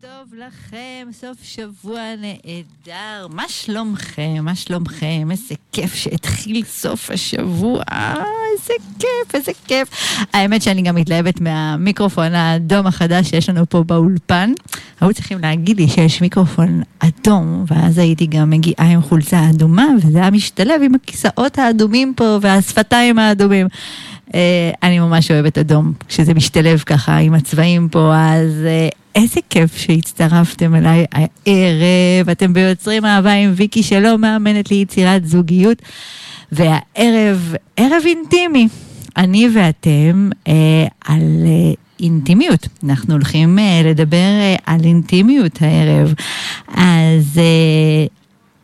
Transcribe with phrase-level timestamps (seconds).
[0.00, 3.26] טוב לכם, סוף שבוע נהדר.
[3.30, 4.36] מה שלומכם?
[4.42, 5.28] מה שלומכם?
[5.30, 7.82] איזה כיף שהתחיל סוף השבוע.
[8.52, 9.88] איזה כיף, איזה כיף.
[10.32, 14.52] האמת שאני גם מתלהבת מהמיקרופון האדום החדש שיש לנו פה באולפן.
[15.00, 20.18] היו צריכים להגיד לי שיש מיקרופון אדום, ואז הייתי גם מגיעה עם חולצה אדומה, וזה
[20.18, 23.66] היה משתלב עם הכיסאות האדומים פה והשפתיים האדומים.
[24.34, 29.76] אה, אני ממש אוהבת אדום, כשזה משתלב ככה עם הצבעים פה, אז אה, איזה כיף
[29.76, 32.28] שהצטרפתם אליי הערב.
[32.32, 35.82] אתם ביוצרים אהבה עם ויקי שלא מאמנת ליצירת זוגיות,
[36.52, 38.68] והערב, ערב אינטימי.
[39.16, 40.52] אני ואתם אה,
[41.04, 42.68] על אה, אינטימיות.
[42.84, 46.14] אנחנו הולכים אה, לדבר אה, על אינטימיות הערב.
[46.68, 48.06] אז אה,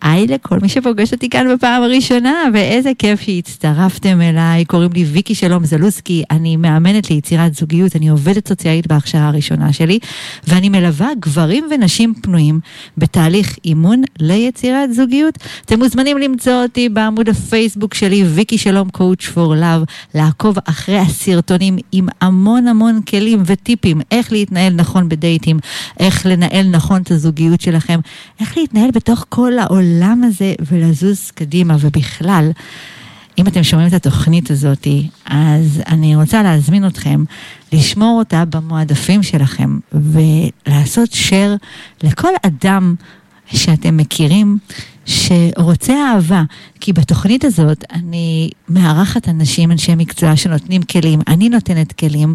[0.03, 4.65] היי לכל מי שפוגש אותי כאן בפעם הראשונה, ואיזה כיף שהצטרפתם אליי.
[4.65, 9.99] קוראים לי ויקי שלום זלוסקי, אני מאמנת ליצירת זוגיות, אני עובדת סוציאלית בהכשרה הראשונה שלי,
[10.49, 12.61] ואני מלווה גברים ונשים פנויים
[12.99, 15.39] בתהליך אימון ליצירת זוגיות.
[15.65, 19.83] אתם מוזמנים למצוא אותי בעמוד הפייסבוק שלי, ויקי שלום קואוצ' פור לאב,
[20.15, 25.59] לעקוב אחרי הסרטונים עם המון המון כלים וטיפים, איך להתנהל נכון בדייטים,
[25.99, 28.01] איך לנהל נכון את הזוגיות שלכם,
[28.41, 29.92] איך להתנהל בתוך כל העולם.
[29.93, 32.51] העולם הזה ולזוז קדימה, ובכלל,
[33.39, 34.87] אם אתם שומעים את התוכנית הזאת,
[35.27, 37.25] אז אני רוצה להזמין אתכם
[37.73, 41.67] לשמור אותה במועדפים שלכם ולעשות share
[42.03, 42.95] לכל אדם
[43.47, 44.59] שאתם מכירים
[45.05, 46.43] שרוצה אהבה,
[46.81, 52.35] כי בתוכנית הזאת אני מארחת אנשים, אנשי מקצוע שנותנים כלים, אני נותנת כלים,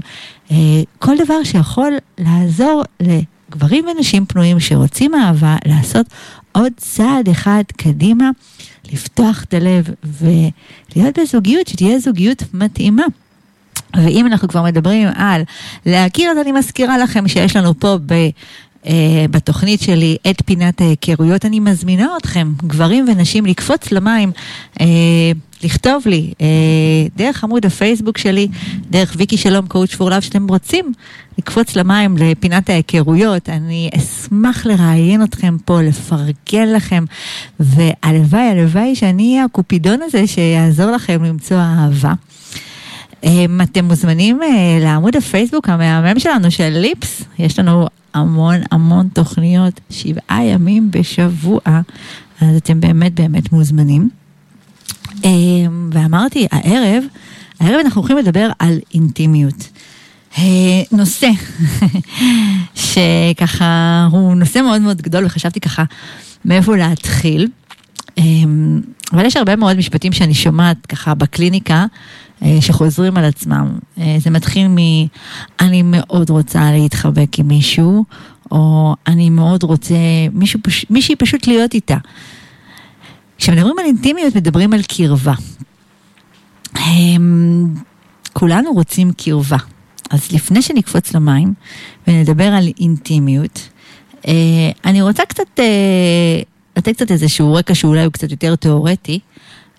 [0.52, 0.55] אה,
[1.00, 6.05] כל דבר שיכול לעזור לגברים ונשים פנויים שרוצים אהבה, לעשות
[6.58, 8.30] עוד צעד אחד קדימה,
[8.91, 13.03] לפתוח את הלב ולהיות בזוגיות שתהיה זוגיות מתאימה.
[13.95, 15.41] ואם אנחנו כבר מדברים על
[15.85, 18.13] להכיר, אז אני מזכירה לכם שיש לנו פה ב...
[18.83, 18.89] Uh,
[19.31, 24.31] בתוכנית שלי את פינת ההיכרויות, אני מזמינה אתכם, גברים ונשים, לקפוץ למים,
[24.73, 24.81] uh,
[25.63, 26.41] לכתוב לי uh,
[27.16, 28.47] דרך עמוד הפייסבוק שלי,
[28.90, 30.94] דרך ויקי שלום קואוצ' פור לאב, שאתם רוצים
[31.38, 33.50] לקפוץ למים לפינת ההיכרויות.
[33.50, 37.06] אני אשמח לראיין אתכם פה, לפרגן לכם,
[37.59, 42.13] והלוואי, הלוואי שאני אהיה הקופידון הזה שיעזור לכם למצוא אהבה.
[43.63, 44.40] אתם מוזמנים
[44.81, 51.59] לעמוד הפייסבוק המהמם שלנו של ליפס, יש לנו המון המון תוכניות, שבעה ימים בשבוע,
[52.41, 54.09] אז אתם באמת באמת מוזמנים.
[55.91, 57.03] ואמרתי, הערב,
[57.59, 59.69] הערב אנחנו הולכים לדבר על אינטימיות.
[60.91, 61.29] נושא
[62.75, 65.83] שככה הוא נושא מאוד מאוד גדול וחשבתי ככה
[66.45, 67.47] מאיפה להתחיל.
[69.13, 71.85] אבל יש הרבה מאוד משפטים שאני שומעת ככה בקליניקה
[72.59, 73.67] שחוזרים על עצמם.
[74.17, 74.78] זה מתחיל מ...
[75.59, 78.05] אני מאוד רוצה להתחבק עם מישהו,
[78.51, 79.95] או אני מאוד רוצה
[80.34, 81.97] מישהו, מישהי פשוט להיות איתה.
[83.38, 85.34] כשמדברים על אינטימיות מדברים על קרבה.
[88.34, 89.58] כולנו רוצים קרבה.
[90.09, 91.53] אז לפני שנקפוץ למים
[92.08, 93.70] ונדבר על אינטימיות,
[94.86, 95.59] אני רוצה קצת
[96.78, 99.20] לתת קצת איזשהו רקע שאולי הוא קצת יותר תיאורטי,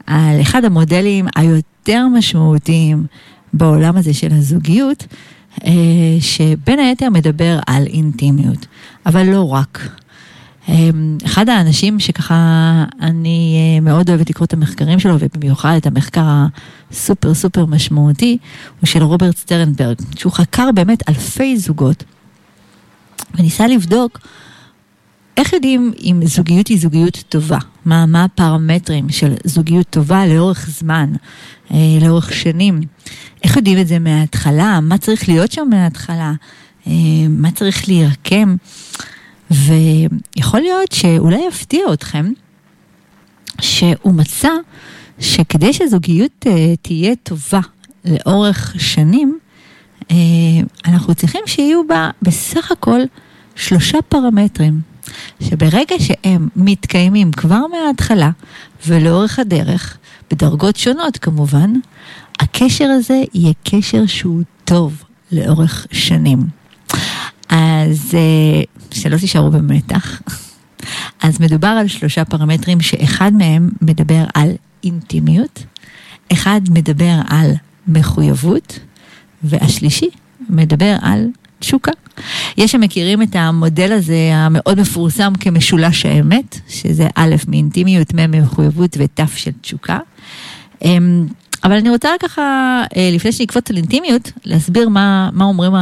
[0.07, 3.07] על אחד המודלים היותר משמעותיים
[3.53, 5.07] בעולם הזה של הזוגיות,
[6.21, 8.67] שבין היתר מדבר על אינטימיות,
[9.07, 9.89] אבל לא רק.
[11.25, 16.25] אחד האנשים שככה אני מאוד אוהבת לקרוא את המחקרים שלו, ובמיוחד את המחקר
[16.91, 18.39] הסופר סופר משמעותי,
[18.81, 22.05] הוא של רוברט סטרנברג, שהוא חקר באמת אלפי זוגות,
[23.34, 24.19] וניסה לבדוק
[25.39, 27.59] איך יודעים אם זוגיות היא זוגיות טובה?
[27.85, 31.12] מה, מה הפרמטרים של זוגיות טובה לאורך זמן,
[31.71, 32.81] אה, לאורך שנים?
[33.45, 34.81] איך יודעים את זה מההתחלה?
[34.81, 36.33] מה צריך להיות שם מההתחלה?
[36.87, 36.93] אה,
[37.29, 38.56] מה צריך להירקם?
[39.51, 42.33] ויכול להיות שאולי יפתיע אתכם
[43.61, 44.51] שהוא מצא
[45.21, 47.61] שכדי שזוגיות אה, תהיה טובה
[48.05, 49.39] לאורך שנים,
[50.11, 50.17] אה,
[50.87, 53.01] אנחנו צריכים שיהיו בה בסך הכל
[53.57, 54.81] שלושה פרמטרים.
[55.41, 58.31] שברגע שהם מתקיימים כבר מההתחלה
[58.87, 59.99] ולאורך הדרך,
[60.31, 61.73] בדרגות שונות כמובן,
[62.41, 66.39] הקשר הזה יהיה קשר שהוא טוב לאורך שנים.
[67.49, 68.15] אז
[68.94, 70.23] שלא תישארו במתח.
[71.23, 74.50] אז מדובר על שלושה פרמטרים שאחד מהם מדבר על
[74.85, 75.64] אינטימיות,
[76.32, 77.50] אחד מדבר על
[77.88, 78.79] מחויבות,
[79.43, 80.08] והשלישי
[80.49, 81.26] מדבר על
[81.58, 81.93] תשוקה.
[82.56, 89.20] יש שמכירים את המודל הזה המאוד מפורסם כמשולש האמת, שזה א' מאינטימיות, מ' ממחויבות ות'
[89.37, 89.99] של תשוקה.
[91.64, 92.82] אבל אני רוצה ככה,
[93.12, 95.73] לפני שנקפוץ על אינטימיות, להסביר מה, מה אומרים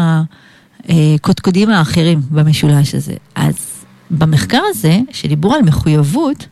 [0.88, 3.14] הקודקודים האחרים במשולש הזה.
[3.34, 6.46] אז במחקר הזה, שדיברו על מחויבות,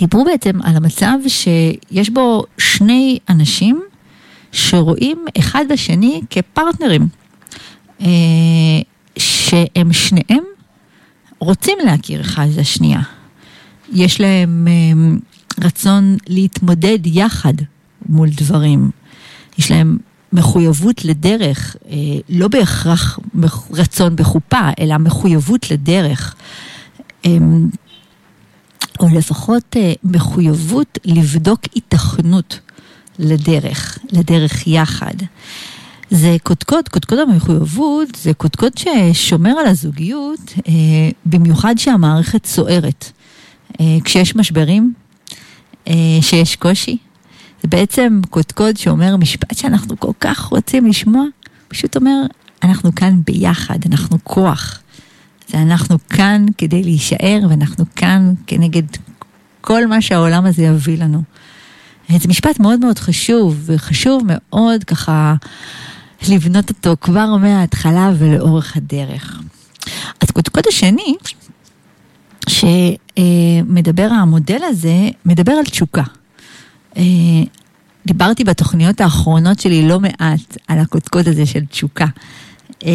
[0.00, 3.82] דיברו בעצם על המצב שיש בו שני אנשים
[4.52, 7.08] שרואים אחד בשני כפרטנרים,
[8.00, 8.06] אה,
[9.18, 10.44] שהם שניהם
[11.38, 13.00] רוצים להכיר אחד את השנייה.
[13.92, 17.54] יש להם אה, רצון להתמודד יחד
[18.08, 18.90] מול דברים.
[19.58, 19.98] יש להם
[20.32, 21.96] מחויבות לדרך, אה,
[22.28, 23.18] לא בהכרח
[23.70, 26.34] רצון בחופה, אלא מחויבות לדרך.
[29.00, 32.60] או לפחות מחויבות לבדוק התכנות
[33.18, 35.14] לדרך, לדרך יחד.
[36.10, 40.72] זה קודקוד, קודקוד המחויבות זה קודקוד ששומר על הזוגיות, אה,
[41.26, 43.12] במיוחד שהמערכת סוערת.
[43.80, 44.92] אה, כשיש משברים,
[45.88, 46.96] אה, שיש קושי,
[47.62, 51.24] זה בעצם קודקוד שאומר משפט שאנחנו כל כך רוצים לשמוע,
[51.68, 52.22] פשוט אומר,
[52.62, 54.80] אנחנו כאן ביחד, אנחנו כוח.
[55.48, 58.82] זה אנחנו כאן כדי להישאר ואנחנו כאן כנגד
[59.60, 61.22] כל מה שהעולם הזה יביא לנו.
[62.18, 65.34] זה משפט מאוד מאוד חשוב, וחשוב מאוד ככה
[66.28, 69.40] לבנות אותו כבר מההתחלה ולאורך הדרך.
[70.20, 71.14] אז קודקוד השני,
[72.48, 76.02] שמדבר המודל הזה, מדבר על תשוקה.
[76.96, 77.02] אה,
[78.06, 82.06] דיברתי בתוכניות האחרונות שלי לא מעט על הקודקוד הזה של תשוקה.
[82.84, 82.90] אה,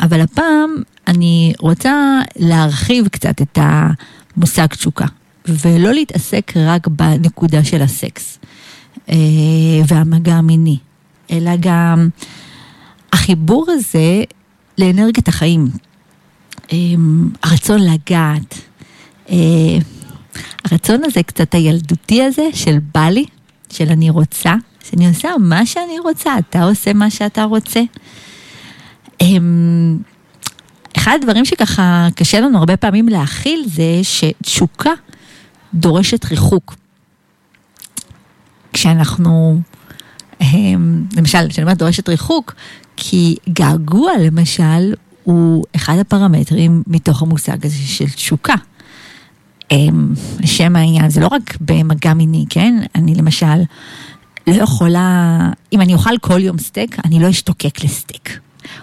[0.00, 0.70] אבל הפעם
[1.06, 5.06] אני רוצה להרחיב קצת את המושג תשוקה.
[5.48, 8.38] ולא להתעסק רק בנקודה של הסקס
[9.08, 9.16] אה,
[9.88, 10.76] והמגע המיני,
[11.30, 12.08] אלא גם
[13.12, 14.22] החיבור הזה
[14.78, 15.68] לאנרגיית החיים,
[17.42, 18.54] הרצון לגעת,
[20.64, 23.24] הרצון הזה קצת הילדותי הזה של בא לי,
[23.70, 24.54] של אני רוצה,
[24.90, 27.80] שאני עושה מה שאני רוצה, אתה עושה מה שאתה רוצה.
[30.96, 34.90] אחד הדברים שככה קשה לנו הרבה פעמים להכיל זה שתשוקה
[35.74, 36.74] דורשת ריחוק.
[38.72, 39.60] כשאנחנו,
[40.40, 42.54] הם, למשל, כשאני אומרת דורשת ריחוק,
[42.96, 44.94] כי געגוע למשל
[45.24, 48.54] הוא אחד הפרמטרים מתוך המושג הזה של תשוקה.
[50.40, 52.74] לשם העניין, זה לא רק במגע מיני, כן?
[52.94, 53.62] אני למשל
[54.46, 55.38] לא יכולה,
[55.72, 58.38] אם אני אוכל כל יום סטייק, אני לא אשתוקק לסטייק.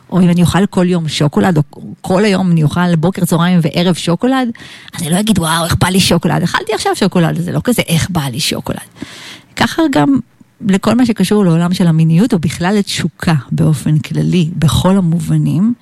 [0.09, 1.63] או אם אני אוכל כל יום שוקולד, או
[2.01, 4.49] כל היום אני אוכל בוקר, צהריים וערב שוקולד,
[4.99, 6.43] אני לא אגיד, וואו, איך בא לי שוקולד.
[6.43, 8.77] אכלתי עכשיו שוקולד, זה לא כזה, איך בא לי שוקולד.
[9.55, 10.19] ככה גם
[10.67, 15.73] לכל מה שקשור לעולם של המיניות, או בכלל לתשוקה באופן כללי, בכל המובנים.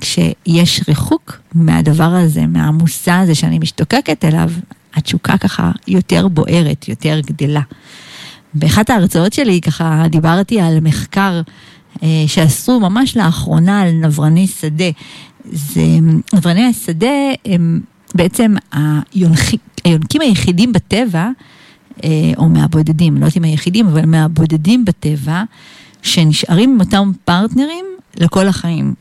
[0.00, 4.50] כשיש ריחוק מהדבר הזה, מהמושא הזה שאני משתוקקת אליו,
[4.94, 7.60] התשוקה ככה יותר בוערת, יותר גדלה.
[8.54, 11.40] באחת ההרצאות שלי ככה דיברתי על מחקר
[12.02, 14.90] אה, שעשו ממש לאחרונה על נברני שדה.
[15.44, 15.82] זה,
[16.34, 17.08] נברני השדה
[17.44, 17.80] הם
[18.14, 18.54] בעצם
[19.84, 21.28] היונקים היחידים בטבע,
[22.04, 25.42] אה, או מהבודדים, לא יודעת אם היחידים, אבל מהבודדים בטבע,
[26.02, 27.84] שנשארים עם אותם פרטנרים
[28.16, 28.94] לכל החיים.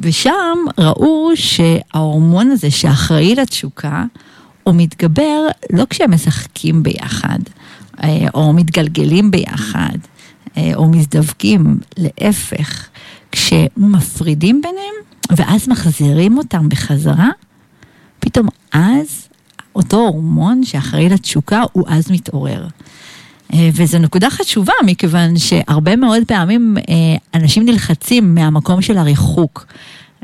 [0.00, 4.04] ושם ראו שההורמון הזה שאחראי לתשוקה,
[4.62, 7.38] הוא מתגבר לא כשהם משחקים ביחד,
[8.02, 9.98] אה, או מתגלגלים ביחד,
[10.56, 12.88] אה, או מזדווקים, להפך,
[13.32, 14.94] כשמפרידים ביניהם
[15.30, 17.28] ואז מחזירים אותם בחזרה,
[18.20, 19.28] פתאום אז
[19.74, 22.66] אותו הורמון שאחראי לתשוקה הוא אז מתעורר.
[23.52, 29.66] אה, וזו נקודה חשובה, מכיוון שהרבה מאוד פעמים אה, אנשים נלחצים מהמקום של הריחוק,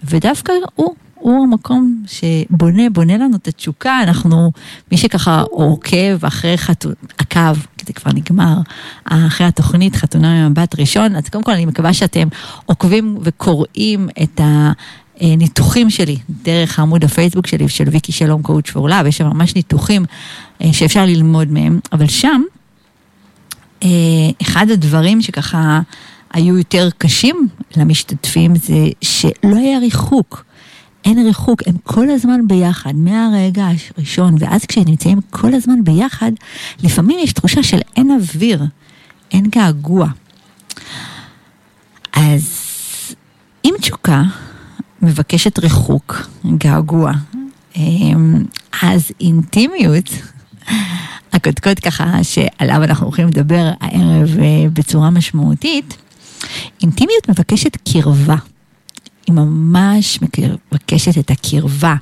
[0.05, 4.53] ודווקא הוא הוא המקום שבונה, בונה לנו את התשוקה, אנחנו,
[4.93, 8.57] מי שככה עוקב אחרי חתונה, עקב, כי זה כבר נגמר,
[9.05, 12.29] אחרי התוכנית חתונה ממבט ראשון, אז קודם כל אני מקווה שאתם
[12.67, 14.73] עוקבים וקוראים את ה...
[15.21, 20.05] ניתוחים שלי דרך עמוד הפייסבוק שלי של ויקי שלום קואוצ' פורלה, ויש שם ממש ניתוחים
[20.63, 22.56] אה, שאפשר ללמוד מהם, אבל שם, אה,
[24.43, 25.81] אחד הדברים שככה
[26.33, 30.45] היו יותר קשים למשתתפים זה שלא היה ריחוק.
[31.05, 36.33] אין ריחוק, הם כל הזמן ביחד, מהרגע הראשון, ואז כשהם נמצאים כל הזמן ביחד,
[36.83, 38.65] לפעמים יש תחושה של אין אוויר,
[39.33, 40.09] אין געגוע.
[42.13, 42.61] אז
[43.65, 44.23] אם תשוקה
[45.03, 46.29] מבקשת ריחוק,
[46.59, 47.13] געגוע,
[47.77, 48.45] אמ,
[48.83, 50.11] אז אינטימיות,
[51.37, 55.97] הקודקוד ככה שעליו אנחנו הולכים לדבר הערב אה, בצורה משמעותית,
[56.83, 58.37] אינטימיות מבקשת קרבה.
[59.27, 61.95] היא ממש מבקשת את הקרבה.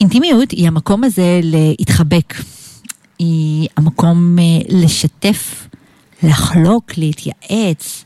[0.00, 2.34] אינטימיות היא המקום הזה להתחבק.
[3.18, 5.68] היא המקום אה, לשתף,
[6.22, 8.04] לחלוק, להתייעץ.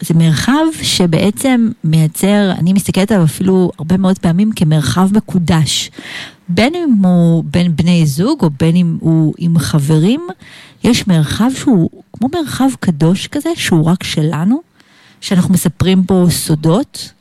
[0.00, 5.90] זה מרחב שבעצם מייצר, אני מסתכלת עליו אפילו הרבה מאוד פעמים כמרחב מקודש.
[6.48, 10.26] בין אם הוא בין בני זוג או בין אם הוא עם חברים,
[10.84, 14.60] יש מרחב שהוא כמו מרחב קדוש כזה, שהוא רק שלנו,
[15.20, 17.12] שאנחנו מספרים בו סודות,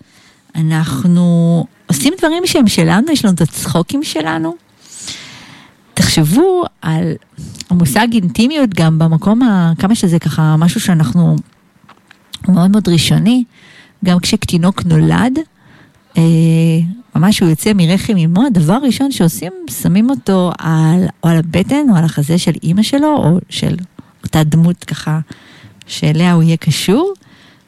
[0.55, 4.55] אנחנו עושים דברים שהם שלנו, יש לנו את הצחוקים שלנו.
[5.93, 7.13] תחשבו על
[7.69, 11.35] המושג אינטימיות גם במקום, ה, כמה שזה ככה משהו שאנחנו
[12.47, 13.43] מאוד מאוד ראשוני,
[14.05, 15.39] גם כשתינוק נולד,
[16.17, 16.23] אה,
[17.15, 21.95] ממש הוא יוצא מרחם אמו, הדבר הראשון שעושים, שמים אותו על, או על הבטן או
[21.95, 23.75] על החזה של אימא שלו, או של
[24.23, 25.19] אותה דמות ככה
[25.87, 27.13] שאליה הוא יהיה קשור,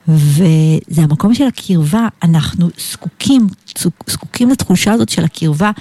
[0.07, 3.47] וזה המקום של הקרבה, אנחנו זקוקים,
[4.07, 5.71] זקוקים לתחושה הזאת של הקרבה.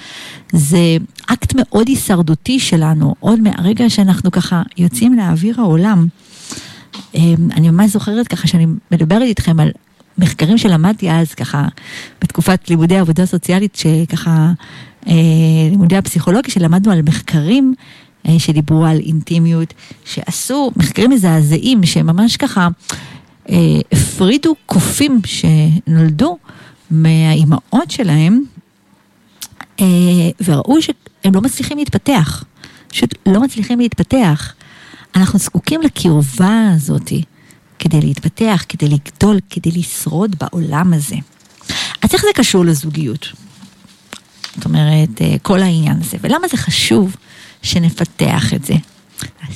[0.52, 0.96] זה
[1.26, 6.06] אקט מאוד הישרדותי שלנו, עוד מהרגע שאנחנו ככה יוצאים לאוויר העולם.
[7.14, 9.70] אמ, אני ממש זוכרת ככה שאני מדברת איתכם על
[10.18, 11.64] מחקרים שלמדתי אז ככה
[12.22, 14.52] בתקופת לימודי עבודה סוציאלית שככה
[15.06, 15.12] אה,
[15.70, 17.74] לימודי הפסיכולוגיה שלמדנו על מחקרים
[18.28, 22.68] אה, שדיברו על אינטימיות שעשו מחקרים מזעזעים שממש ככה
[23.50, 23.56] אה,
[23.92, 26.38] הפרידו קופים שנולדו
[26.90, 28.42] מהאימהות שלהם
[30.44, 32.44] וראו שהם לא מצליחים להתפתח,
[32.88, 34.54] פשוט לא מצליחים להתפתח.
[35.16, 37.22] אנחנו זקוקים לקרבה הזאתי.
[37.88, 41.16] כדי להתפתח, כדי לגדול, כדי לשרוד בעולם הזה.
[42.02, 43.28] אז איך זה קשור לזוגיות?
[44.56, 46.16] זאת אומרת, אה, כל העניין הזה.
[46.20, 47.16] ולמה זה חשוב
[47.62, 48.74] שנפתח את זה?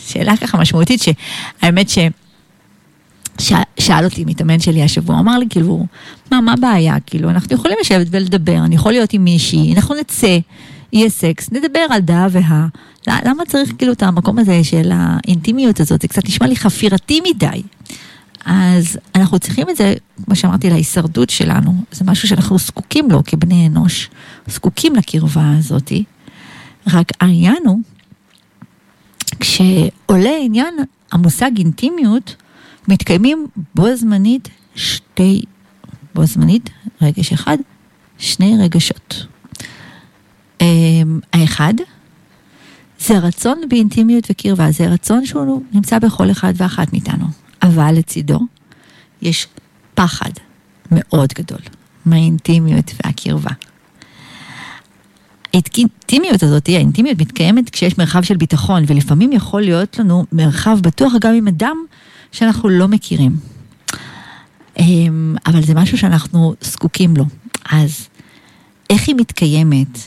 [0.06, 1.98] שאלה ככה משמעותית, שהאמת ש...
[3.78, 5.86] שאל אותי מתאמן שלי השבוע, אמר לי כאילו,
[6.32, 7.00] מה, מה הבעיה?
[7.06, 10.38] כאילו, אנחנו יכולים לשבת ולדבר, אני יכול להיות עם מישהי, אנחנו נצא,
[10.92, 12.66] יהיה סקס, נדבר על דה והא.
[13.06, 16.02] למה צריך כאילו את המקום הזה של האינטימיות הזאת?
[16.02, 17.62] זה קצת נשמע לי חפירתי מדי.
[18.44, 19.94] אז אנחנו צריכים את זה,
[20.24, 21.84] כמו שאמרתי, להישרדות שלנו.
[21.92, 24.10] זה משהו שאנחנו זקוקים לו כבני אנוש,
[24.46, 26.04] זקוקים לקרבה הזאתי.
[26.86, 27.78] רק העניין הוא,
[29.40, 30.74] כשעולה עניין
[31.12, 32.36] המושג אינטימיות,
[32.88, 35.42] מתקיימים בו זמנית שתי,
[36.14, 36.70] בו זמנית,
[37.02, 37.56] רגש אחד,
[38.18, 39.26] שני רגשות.
[40.60, 41.74] אמ, האחד,
[42.98, 47.26] זה רצון באינטימיות וקרבה, זה רצון שהוא נמצא בכל אחד ואחת מאיתנו.
[47.62, 48.40] אבל לצידו
[49.22, 49.46] יש
[49.94, 50.30] פחד
[50.90, 51.60] מאוד גדול
[52.06, 53.50] מהאינטימיות והקרבה.
[55.52, 61.34] האינטימיות הזאת, האינטימיות מתקיימת כשיש מרחב של ביטחון, ולפעמים יכול להיות לנו מרחב בטוח גם
[61.34, 61.76] עם אדם
[62.32, 63.36] שאנחנו לא מכירים.
[64.78, 67.24] אמ, אבל זה משהו שאנחנו זקוקים לו.
[67.70, 68.08] אז
[68.90, 69.98] איך היא מתקיימת,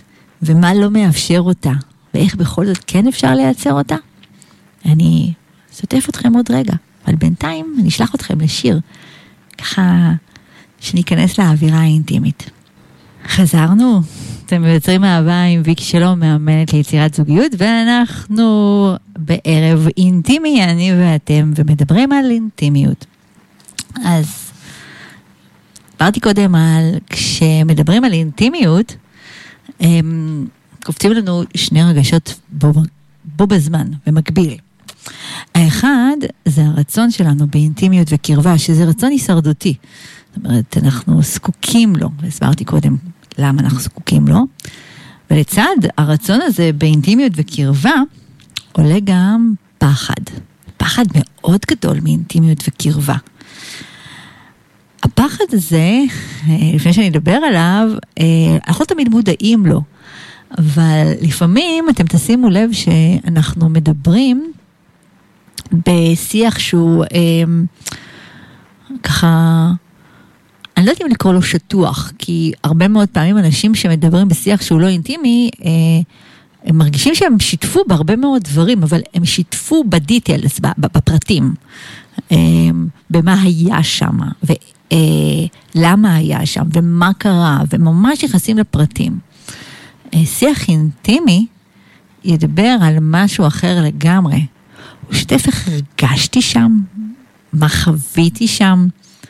[0.42, 1.72] ומה לא מאפשר אותה,
[2.14, 3.96] ואיך בכל זאת כן אפשר לייצר אותה?
[4.86, 5.34] אני
[5.74, 6.74] אשתף אתכם עוד רגע.
[7.06, 8.80] אבל בינתיים אני אשלח אתכם לשיר,
[9.58, 10.12] ככה
[10.80, 12.50] שניכנס לאווירה האינטימית.
[13.28, 14.02] חזרנו,
[14.46, 22.12] אתם מייצרים אהבה עם ויקי שלום, מאמנת ליצירת זוגיות, ואנחנו בערב אינטימי, אני ואתם, ומדברים
[22.12, 23.06] על אינטימיות.
[24.06, 24.52] אז
[25.92, 28.96] דיברתי קודם על כשמדברים על אינטימיות,
[29.80, 30.48] הם
[30.84, 32.74] קופצים לנו שני רגשות בו,
[33.26, 34.58] בו בזמן, במקביל.
[35.56, 39.76] האחד זה הרצון שלנו באינטימיות וקרבה, שזה רצון הישרדותי.
[40.36, 42.96] זאת אומרת, אנחנו זקוקים לו, והסברתי קודם
[43.38, 44.40] למה אנחנו זקוקים לו.
[45.32, 47.96] ולצד הרצון הזה באינטימיות וקרבה,
[48.72, 50.24] עולה גם פחד.
[50.78, 53.16] פחד מאוד גדול מאינטימיות וקרבה.
[55.04, 56.00] הפחד הזה,
[56.74, 58.26] לפני שאני אדבר עליו, אה,
[58.68, 59.82] אנחנו לא תמיד מודעים לו,
[60.58, 64.52] אבל לפעמים אתם תשימו לב שאנחנו מדברים
[65.72, 67.44] בשיח שהוא אה,
[69.04, 69.72] ככה,
[70.78, 74.82] אני לא יודעת אם לקרוא לו שטוח, כי הרבה מאוד פעמים אנשים שמדברים בשיח שהוא
[74.82, 75.70] לא אינטימי, אה,
[76.66, 81.54] הם מרגישים שהם שיתפו בהרבה מאוד דברים, אבל הם שיתפו בדיטיילס, בפרטים,
[82.32, 82.38] אה,
[83.10, 89.20] במה היה שם, ולמה אה, היה שם, ומה קרה, וממש נכנסים לפרטים.
[90.14, 91.46] אה, שיח אינטימי
[92.24, 94.46] ידבר על משהו אחר לגמרי.
[95.14, 96.80] שיתף איך הרגשתי שם,
[97.54, 98.88] מה חוויתי שם,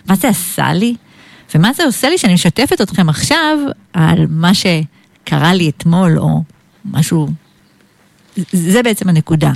[0.10, 0.96] מה זה עשה לי,
[1.56, 3.58] ומה זה עושה לי שאני משתפת אתכם עכשיו
[3.94, 6.44] על מה שקרה לי אתמול, או
[6.86, 7.28] משהו...
[8.52, 9.52] זה בעצם הנקודה.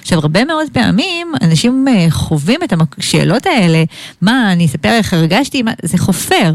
[0.00, 3.84] עכשיו, הרבה מאוד פעמים אנשים אה, חווים את השאלות האלה,
[4.20, 6.54] מה, אני אספר איך הרגשתי, מה, זה חופר.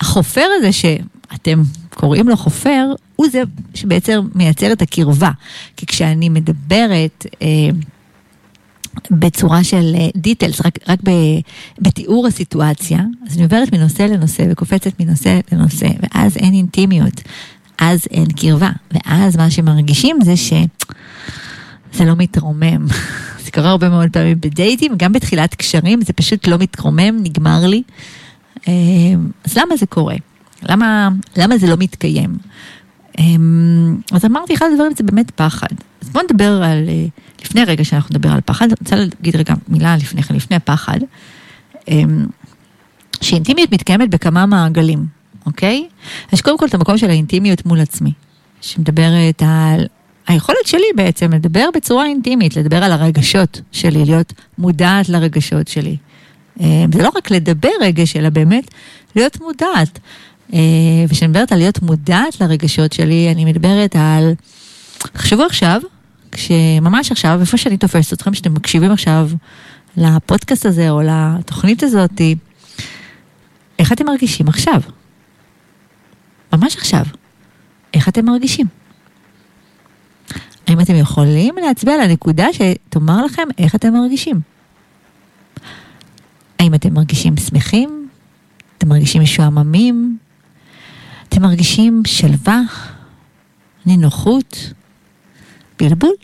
[0.00, 1.62] החופר הזה שאתם
[1.94, 3.42] קוראים לו חופר, הוא זה
[3.74, 5.30] שבעצם מייצר את הקרבה.
[5.76, 7.26] כי כשאני מדברת...
[7.42, 7.46] אה,
[9.10, 11.10] בצורה של דיטלס, רק, רק ב,
[11.78, 17.22] בתיאור הסיטואציה, אז אני עוברת מנושא לנושא וקופצת מנושא לנושא, ואז אין אינטימיות,
[17.78, 22.86] אז אין קרבה, ואז מה שמרגישים זה שזה לא מתרומם.
[23.44, 27.82] זה קורה הרבה מאוד פעמים בדייטים, גם בתחילת קשרים, זה פשוט לא מתרומם, נגמר לי.
[28.68, 28.72] אה,
[29.44, 30.16] אז למה זה קורה?
[30.62, 32.38] למה, למה זה לא מתקיים?
[33.18, 33.24] אה,
[34.12, 35.68] אז אמרתי, אחד הדברים זה באמת פחד.
[36.08, 37.06] אז בואו נדבר על, אה,
[37.42, 40.98] לפני רגע שאנחנו נדבר על פחד, אני רוצה להגיד רגע מילה לפני כן, לפני פחד,
[43.20, 45.06] שאינטימיות מתקיימת בכמה מעגלים,
[45.46, 45.88] אוקיי?
[46.32, 48.12] יש קודם כל את המקום של האינטימיות מול עצמי,
[48.60, 49.86] שמדברת על
[50.26, 55.96] היכולת שלי בעצם לדבר בצורה אינטימית, לדבר על הרגשות שלי, להיות מודעת לרגשות שלי.
[56.60, 58.70] אה, זה לא רק לדבר רגש, אלא באמת
[59.16, 59.98] להיות מודעת.
[60.54, 60.58] אה,
[61.08, 64.32] וכשאני מדברת על להיות מודעת לרגשות שלי, אני מדברת על...
[64.98, 65.80] תחשבו עכשיו,
[66.32, 69.30] כשממש עכשיו, איפה שאני תופסת אתכם, שאתם מקשיבים עכשיו
[69.96, 72.20] לפודקאסט הזה או לתוכנית הזאת,
[73.78, 74.80] איך אתם מרגישים עכשיו?
[76.52, 77.04] ממש עכשיו.
[77.94, 78.66] איך אתם מרגישים?
[80.66, 84.40] האם אתם יכולים להצביע על הנקודה שתאמר לכם איך אתם מרגישים?
[86.58, 88.08] האם אתם מרגישים שמחים?
[88.78, 90.18] אתם מרגישים משועממים?
[91.28, 92.60] אתם מרגישים שלווה?
[93.86, 94.72] נינוחות?
[95.78, 96.14] בלבול?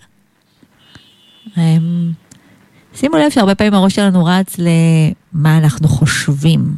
[1.56, 2.12] אמ,
[2.94, 6.74] שימו לב שהרבה פעמים הראש שלנו רץ למה אנחנו חושבים.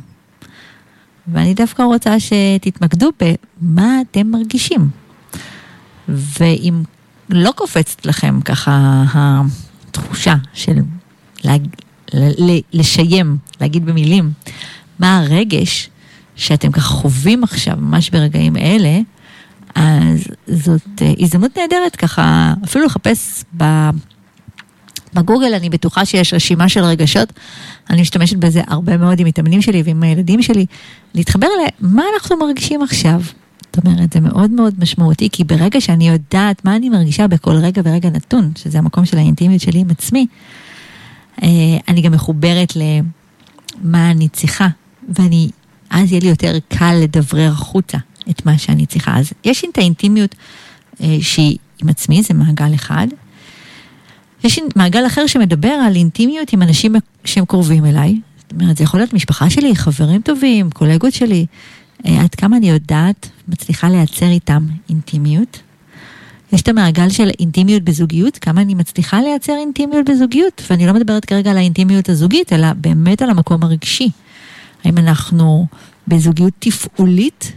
[1.29, 4.89] ואני דווקא רוצה שתתמקדו במה אתם מרגישים.
[6.09, 6.83] ואם
[7.31, 10.77] לא קופצת לכם ככה התחושה של
[11.45, 11.67] להג...
[12.73, 14.33] לשיים, להגיד במילים,
[14.99, 15.91] מה הרגש
[16.37, 19.01] שאתם ככה חווים עכשיו, ממש ברגעים אלה,
[19.77, 23.65] אז זאת אה, הזדמנות נהדרת ככה, אפילו לחפש ב...
[25.15, 27.33] בגוגל אני בטוחה שיש רשימה של רגשות,
[27.91, 30.67] אני משתמשת בזה הרבה מאוד עם מתאמנים שלי ועם הילדים שלי,
[31.15, 31.47] להתחבר
[31.81, 33.23] למה אנחנו מרגישים עכשיו.
[33.77, 37.83] זאת אומרת, זה מאוד מאוד משמעותי, כי ברגע שאני יודעת מה אני מרגישה בכל רגע
[37.85, 40.27] ורגע נתון, שזה המקום של האינטימיות שלי עם עצמי,
[41.43, 41.49] אה,
[41.89, 44.69] אני גם מחוברת למה אני צריכה,
[45.09, 45.49] ואני,
[45.91, 47.99] אז יהיה לי יותר קל לדברר החוצה
[48.31, 49.19] את מה שאני צריכה.
[49.19, 50.35] אז יש את האינטימיות
[51.01, 53.07] אה, שהיא עם עצמי, זה מעגל אחד.
[54.45, 58.21] יש מעגל אחר שמדבר על אינטימיות עם אנשים שהם קרובים אליי.
[58.39, 61.47] זאת אומרת, זה יכול להיות משפחה שלי, חברים טובים, קולגות שלי.
[62.07, 65.61] אה, עד כמה אני יודעת, מצליחה לייצר איתם אינטימיות.
[66.53, 71.25] יש את המעגל של אינטימיות בזוגיות, כמה אני מצליחה לייצר אינטימיות בזוגיות, ואני לא מדברת
[71.25, 74.11] כרגע על האינטימיות הזוגית, אלא באמת על המקום הרגשי.
[74.85, 75.67] האם אנחנו
[76.09, 77.53] בזוגיות תפעולית,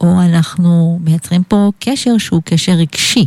[0.00, 3.26] או אנחנו מייצרים פה קשר שהוא קשר רגשי.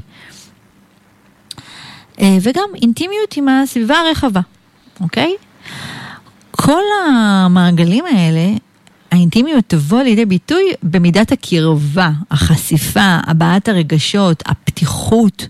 [2.21, 4.41] אה, וגם אינטימיות עם הסביבה הרחבה,
[5.01, 5.36] אוקיי?
[6.51, 8.53] כל המעגלים האלה
[9.12, 15.47] האינטימיות תבוא לידי ביטוי במידת הקרבה, החשיפה, הבעת הרגשות, הפתיחות,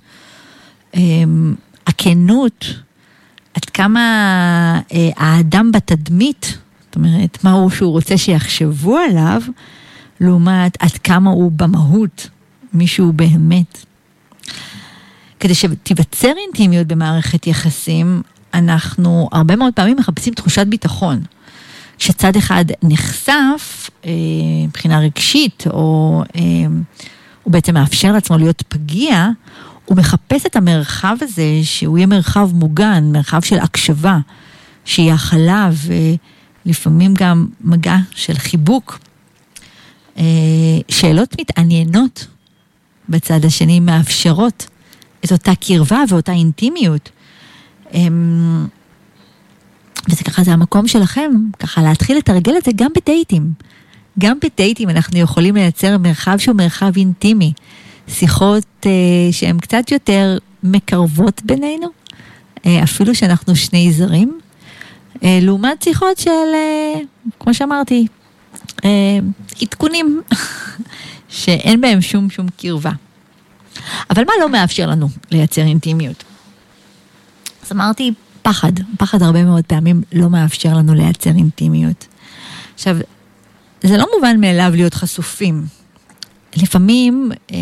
[0.96, 1.56] אמ,
[1.88, 2.66] הכנות,
[3.54, 4.00] עד כמה
[4.94, 9.42] אה, האדם בתדמית, זאת אומרת, מה הוא שהוא רוצה שיחשבו עליו,
[10.22, 12.30] לעומת עד כמה הוא במהות,
[12.74, 13.86] מישהו באמת.
[15.40, 18.22] כדי שתיווצר אינטימיות במערכת יחסים,
[18.54, 21.22] אנחנו הרבה מאוד פעמים מחפשים תחושת ביטחון.
[21.98, 24.12] כשצד אחד נחשף אה,
[24.68, 26.42] מבחינה רגשית, או אה,
[27.44, 29.30] הוא בעצם מאפשר לעצמו להיות פגיע,
[29.86, 34.18] הוא מחפש את המרחב הזה שהוא יהיה מרחב מוגן, מרחב של הקשבה,
[34.86, 35.70] שיהיה הכלה
[36.66, 39.00] ולפעמים גם מגע של חיבוק.
[40.20, 40.26] אה,
[40.88, 42.28] שאלות מתעניינות
[43.10, 44.68] בצד השני מאפשרות
[45.26, 47.10] את אותה קרבה ואותה אינטימיות.
[50.10, 53.54] וזה ככה, זה המקום שלכם, ככה להתחיל לתרגל את זה גם בדייטים.
[54.20, 57.54] גם בדייטים אנחנו יכולים לייצר מרחב שהוא מרחב אינטימי.
[58.08, 58.92] שיחות אה,
[59.32, 61.88] שהן קצת יותר מקרבות בינינו,
[62.66, 64.40] אה, אפילו שאנחנו שני זרים,
[65.24, 67.00] אה, לעומת שיחות של, אה,
[67.40, 68.08] כמו שאמרתי,
[69.62, 70.22] עדכונים,
[71.30, 72.92] שאין בהם שום שום קרבה.
[74.10, 76.24] אבל מה לא מאפשר לנו לייצר אינטימיות?
[77.66, 78.72] אז אמרתי, פחד.
[78.98, 82.08] פחד הרבה מאוד פעמים לא מאפשר לנו לייצר אינטימיות.
[82.74, 82.98] עכשיו,
[83.84, 85.66] זה לא מובן מאליו להיות חשופים.
[86.56, 87.58] לפעמים אה,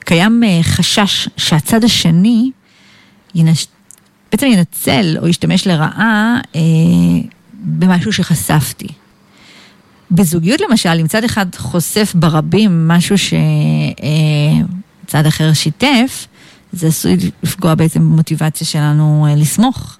[0.00, 2.50] קיים אה, חשש שהצד השני
[3.34, 3.66] ינש...
[4.32, 6.60] בעצם ינצל או ישתמש לרעה אה,
[7.54, 8.88] במשהו שחשפתי.
[10.12, 13.34] בזוגיות למשל, אם צד אחד חושף ברבים משהו שצד
[15.14, 16.26] אה, אחר שיתף,
[16.72, 19.98] זה עשוי לפגוע בעצם במוטיבציה שלנו אה, לסמוך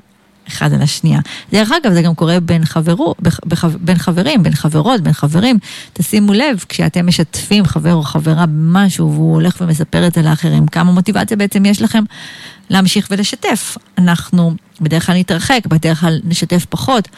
[0.48, 1.20] אחד על השנייה.
[1.52, 5.58] דרך אגב, זה גם קורה בין, חברו, בח, בין חברים, בין חברות, בין חברים.
[5.92, 10.92] תשימו לב, כשאתם משתפים חבר או חברה במשהו והוא הולך ומספר את זה לאחרים, כמה
[10.92, 12.04] מוטיבציה בעצם יש לכם
[12.70, 13.76] להמשיך ולשתף.
[13.98, 17.08] אנחנו בדרך כלל נתרחק, בדרך כלל נשתף פחות.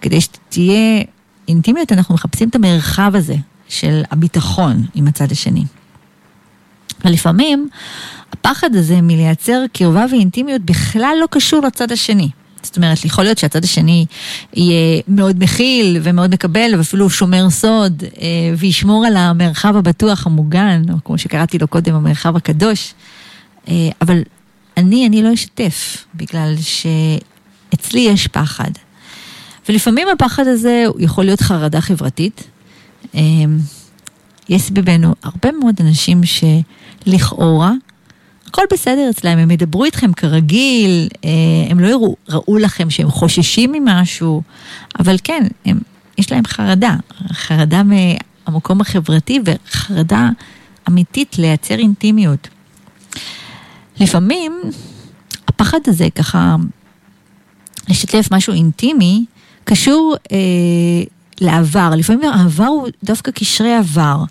[0.00, 1.02] כדי שתהיה
[1.48, 3.36] אינטימיות, אנחנו מחפשים את המרחב הזה
[3.68, 5.64] של הביטחון עם הצד השני.
[7.04, 7.68] ולפעמים
[8.32, 12.28] הפחד הזה מלייצר קרבה ואינטימיות בכלל לא קשור לצד השני.
[12.62, 14.06] זאת אומרת, יכול להיות שהצד השני
[14.54, 20.94] יהיה מאוד מכיל ומאוד מקבל, ואפילו שומר סוד, אה, וישמור על המרחב הבטוח המוגן, או
[21.04, 22.94] כמו שקראתי לו קודם, המרחב הקדוש.
[23.68, 24.22] אה, אבל
[24.76, 28.70] אני, אני לא אשתף, בגלל שאצלי יש פחד.
[29.68, 32.44] ולפעמים הפחד הזה יכול להיות חרדה חברתית.
[33.14, 33.20] אה,
[34.48, 37.72] יש סביבנו הרבה מאוד אנשים שלכאורה
[38.54, 41.30] הכל בסדר אצלם, הם ידברו איתכם כרגיל, אה,
[41.70, 44.42] הם לא יראו, ראו לכם שהם חוששים ממשהו,
[44.98, 45.80] אבל כן, הם,
[46.18, 46.96] יש להם חרדה,
[47.32, 50.28] חרדה מהמקום החברתי וחרדה
[50.88, 52.48] אמיתית לייצר אינטימיות.
[54.00, 54.60] לפעמים
[55.48, 56.56] הפחד הזה ככה,
[57.88, 59.24] לשתף משהו אינטימי,
[59.64, 60.38] קשור אה,
[61.40, 61.90] לעבר.
[61.96, 64.24] לפעמים העבר הוא דווקא קשרי עבר.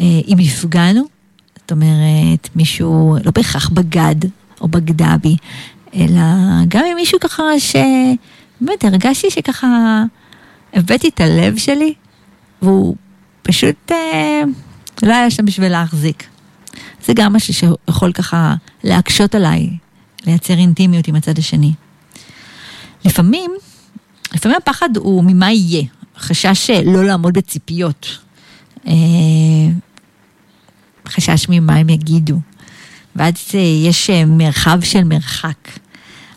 [0.00, 1.02] אה, אם נפגענו,
[1.56, 4.14] זאת אומרת, מישהו, לא בהכרח בגד
[4.60, 5.36] או בגדה בי,
[5.94, 6.22] אלא
[6.68, 10.02] גם עם מישהו ככה שבאמת הרגשתי שככה
[10.74, 11.94] הבאתי את הלב שלי,
[12.62, 12.96] והוא
[13.42, 14.42] פשוט אה,
[15.02, 16.24] לא היה שם בשביל להחזיק.
[17.04, 19.70] זה גם משהו שיכול ככה להקשות עליי,
[20.26, 21.72] לייצר אינטימיות עם הצד השני.
[23.04, 23.50] לפעמים,
[24.34, 25.82] לפעמים הפחד הוא ממה יהיה,
[26.18, 28.18] חשש לא לעמוד בציפיות.
[28.86, 28.92] אה,
[31.08, 32.36] חשש ממה הם יגידו.
[33.16, 33.34] ואז
[33.84, 35.68] יש אה, מרחב של מרחק.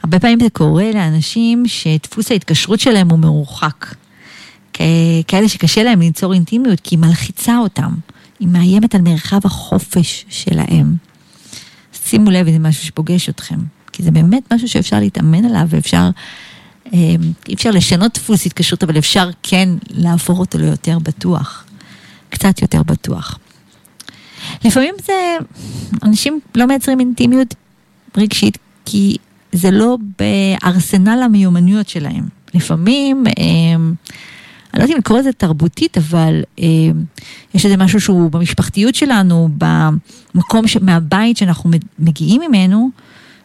[0.03, 3.95] הרבה פעמים זה קורה לאנשים שדפוס ההתקשרות שלהם הוא מרוחק.
[5.27, 7.91] כאלה שקשה להם ליצור אינטימיות כי היא מלחיצה אותם.
[8.39, 10.95] היא מאיימת על מרחב החופש שלהם.
[12.05, 13.57] שימו לב, זה משהו שפוגש אתכם.
[13.91, 16.09] כי זה באמת משהו שאפשר להתאמן עליו ואפשר, אה,
[16.93, 21.65] אי אפשר לשנות דפוס התקשרות, אבל אפשר כן להפוך אותו ליותר בטוח.
[22.29, 23.39] קצת יותר בטוח.
[24.65, 25.37] לפעמים זה,
[26.03, 27.55] אנשים לא מייצרים אינטימיות
[28.17, 29.17] רגשית כי
[29.51, 32.23] זה לא בארסנל המיומנויות שלהם.
[32.53, 33.33] לפעמים, אה,
[34.73, 36.65] אני לא יודעת אם לקרוא לזה תרבותית, אבל אה,
[37.53, 40.77] יש איזה משהו שהוא במשפחתיות שלנו, במקום, ש...
[40.77, 42.89] מהבית שאנחנו מגיעים ממנו,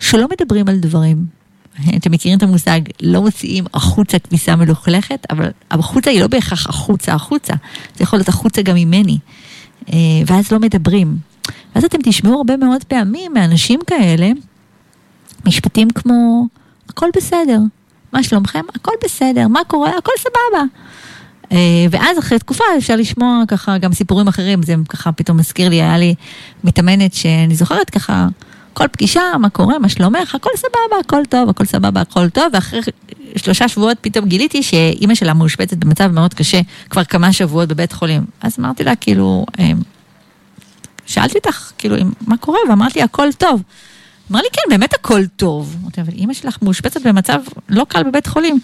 [0.00, 1.26] שלא מדברים על דברים.
[1.96, 7.14] אתם מכירים את המושג, לא מוציאים החוצה כביסה מלוכלכת, אבל החוצה היא לא בהכרח החוצה
[7.14, 7.54] החוצה,
[7.96, 9.18] זה יכול להיות החוצה גם ממני.
[9.92, 11.16] אה, ואז לא מדברים.
[11.74, 14.30] ואז אתם תשמעו הרבה מאוד פעמים מאנשים כאלה,
[15.46, 16.46] משפטים כמו,
[16.88, 17.58] הכל בסדר,
[18.12, 18.62] מה שלומכם?
[18.74, 19.90] הכל בסדר, מה קורה?
[19.98, 20.64] הכל סבבה.
[21.52, 25.82] אה, ואז אחרי תקופה אפשר לשמוע ככה גם סיפורים אחרים, זה ככה פתאום מזכיר לי,
[25.82, 26.14] היה לי
[26.64, 28.28] מתאמנת שאני זוכרת ככה,
[28.74, 32.80] כל פגישה, מה קורה, מה שלומך, הכל סבבה, הכל טוב, הכל סבבה, הכל טוב, ואחרי
[33.36, 36.60] שלושה שבועות פתאום גיליתי שאימא שלה מאושפצת במצב מאוד קשה
[36.90, 38.24] כבר כמה שבועות בבית חולים.
[38.40, 39.78] אז אמרתי לה, כאילו, אמ,
[41.06, 42.58] שאלתי אותך, כאילו, מה קורה?
[42.68, 43.62] ואמרתי, הכל טוב.
[44.30, 45.76] אמרה לי, כן, באמת הכל טוב.
[45.82, 48.58] אמרתי, אבל אימא שלך מאושפצת במצב לא קל בבית חולים.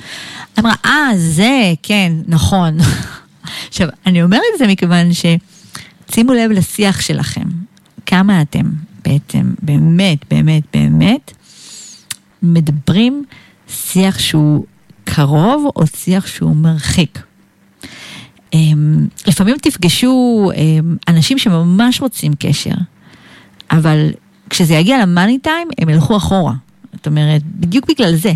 [0.58, 2.78] אמרה, אה, זה, כן, נכון.
[3.68, 5.26] עכשיו, אני אומרת את זה מכיוון ש...
[6.14, 7.44] שימו לב לשיח שלכם.
[8.06, 8.64] כמה אתם
[9.04, 11.32] בעצם, באמת, באמת, באמת,
[12.42, 13.24] מדברים
[13.68, 14.64] שיח שהוא
[15.04, 17.18] קרוב או שיח שהוא מרחיק.
[18.52, 22.74] אמ, לפעמים תפגשו אמ, אנשים שממש רוצים קשר,
[23.70, 24.10] אבל
[24.50, 26.54] כשזה יגיע למאני טיים, הם ילכו אחורה.
[26.92, 28.32] זאת אומרת, בדיוק בגלל זה,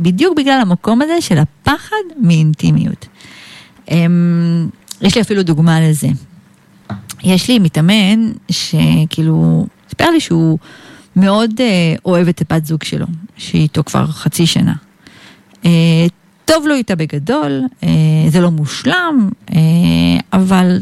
[0.00, 3.08] בדיוק בגלל המקום הזה של הפחד מאינטימיות.
[3.90, 4.68] אמ,
[5.02, 6.08] יש לי אפילו דוגמה לזה.
[7.22, 10.58] יש לי מתאמן שכאילו, סיפר לי שהוא
[11.16, 14.74] מאוד אה, אוהב את הבת זוג שלו, שהיא איתו כבר חצי שנה.
[15.64, 16.06] אה,
[16.44, 17.88] טוב לו איתה בגדול, אה,
[18.28, 19.58] זה לא מושלם, אה,
[20.32, 20.78] אבל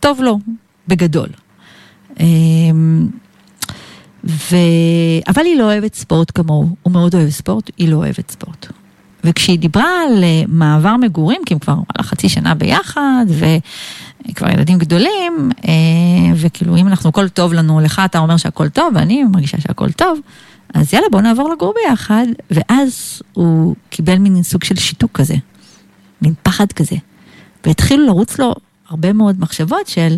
[0.00, 0.38] טוב לו
[0.88, 1.28] בגדול.
[2.20, 2.26] אה,
[4.24, 4.56] ו...
[5.28, 8.66] אבל היא לא אוהבת ספורט כמוהו, הוא מאוד אוהב ספורט, היא לא אוהבת ספורט.
[9.24, 13.26] וכשהיא דיברה על אה, מעבר מגורים, כי הם כבר על חצי שנה ביחד,
[14.28, 15.72] וכבר ילדים גדולים, אה,
[16.36, 20.18] וכאילו אם אנחנו, הכל טוב לנו, לך אתה אומר שהכל טוב, ואני מרגישה שהכל טוב,
[20.74, 25.34] אז יאללה בוא נעבור לגור ביחד, ואז הוא קיבל מין סוג של שיתוק כזה,
[26.22, 26.96] מין פחד כזה,
[27.66, 28.54] והתחילו לרוץ לו
[28.88, 30.16] הרבה מאוד מחשבות של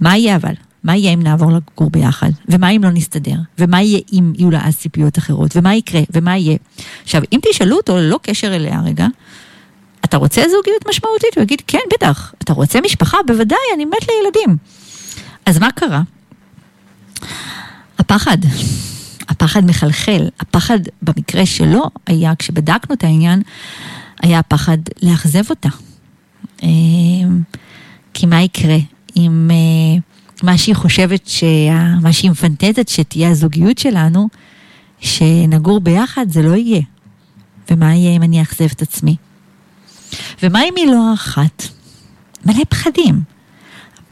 [0.00, 2.30] מה יהיה אבל, מה יהיה אם נעבור לגור ביחד?
[2.48, 3.36] ומה אם לא נסתדר?
[3.58, 5.56] ומה יהיה אם יהיו לה אז ציפיות אחרות?
[5.56, 6.00] ומה יקרה?
[6.12, 6.56] ומה יהיה?
[7.02, 9.06] עכשיו, אם תשאלו אותו ללא קשר אליה רגע,
[10.04, 11.34] אתה רוצה זוגיות משמעותית?
[11.36, 12.34] הוא יגיד, כן, בטח.
[12.42, 13.18] אתה רוצה משפחה?
[13.26, 14.56] בוודאי, אני מת לילדים.
[15.46, 16.02] אז מה קרה?
[17.98, 18.38] הפחד.
[19.28, 20.28] הפחד מחלחל.
[20.40, 23.42] הפחד במקרה שלו היה, כשבדקנו את העניין,
[24.22, 25.68] היה הפחד לאכזב אותה.
[26.62, 27.40] אמ,
[28.14, 28.76] כי מה יקרה
[29.16, 30.00] אם אה,
[30.42, 31.94] מה שהיא חושבת, שה...
[32.02, 34.28] מה שהיא מפנטזת שתהיה הזוגיות שלנו,
[35.00, 36.82] שנגור ביחד, זה לא יהיה.
[37.70, 39.16] ומה יהיה אם אני אאכזב את עצמי?
[40.42, 41.62] ומה אם היא לא אחת?
[42.46, 43.22] מלא פחדים.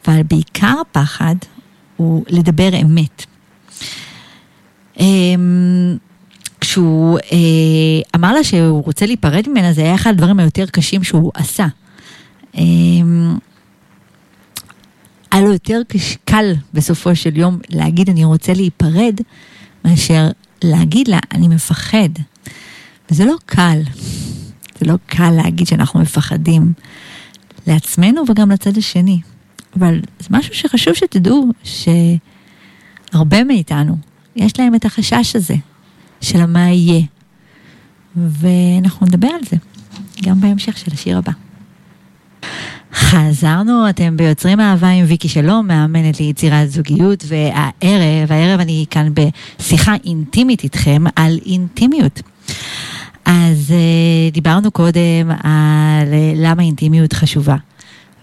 [0.07, 1.35] אבל בעיקר הפחד
[1.97, 3.25] הוא לדבר אמת.
[4.99, 5.97] אמ,
[6.61, 11.31] כשהוא אה, אמר לה שהוא רוצה להיפרד ממנה, זה היה אחד הדברים היותר קשים שהוא
[11.33, 11.67] עשה.
[15.31, 15.81] היה לו יותר
[16.25, 19.15] קל בסופו של יום להגיד אני רוצה להיפרד,
[19.85, 20.27] מאשר
[20.63, 22.09] להגיד לה אני מפחד.
[23.11, 23.81] וזה לא קל.
[24.79, 26.73] זה לא קל להגיד שאנחנו מפחדים
[27.67, 29.21] לעצמנו וגם לצד השני.
[29.75, 33.97] אבל זה משהו שחשוב שתדעו שהרבה מאיתנו,
[34.35, 35.55] יש להם את החשש הזה
[36.21, 37.01] של מה יהיה.
[38.15, 39.57] ואנחנו נדבר על זה
[40.21, 41.31] גם בהמשך של השיר הבא.
[43.09, 49.95] חזרנו, אתם ביוצרים אהבה עם ויקי שלום, מאמנת ליצירת זוגיות, והערב, הערב אני כאן בשיחה
[50.05, 52.21] אינטימית איתכם על אינטימיות.
[53.25, 57.55] אז uh, דיברנו קודם על uh, למה אינטימיות חשובה,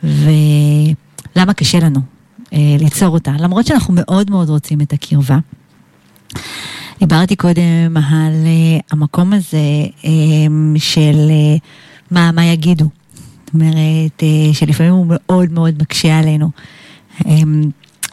[0.04, 2.00] ולמה קשה לנו
[2.44, 5.38] uh, ליצור אותה, למרות שאנחנו מאוד מאוד רוצים את הקרבה.
[7.00, 8.46] דיברתי קודם על
[8.90, 9.58] המקום הזה
[10.78, 11.30] של
[12.10, 12.95] מה, מה יגידו.
[13.56, 16.50] אומרת, uh, שלפעמים הוא מאוד מאוד מקשה עלינו.
[17.20, 17.26] Um,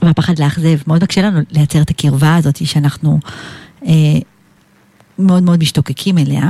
[0.02, 3.20] והפחד לאכזב, מאוד מקשה לנו לייצר את הקרבה הזאת שאנחנו
[3.82, 3.88] uh,
[5.20, 6.50] מאוד מאוד משתוקקים אליה.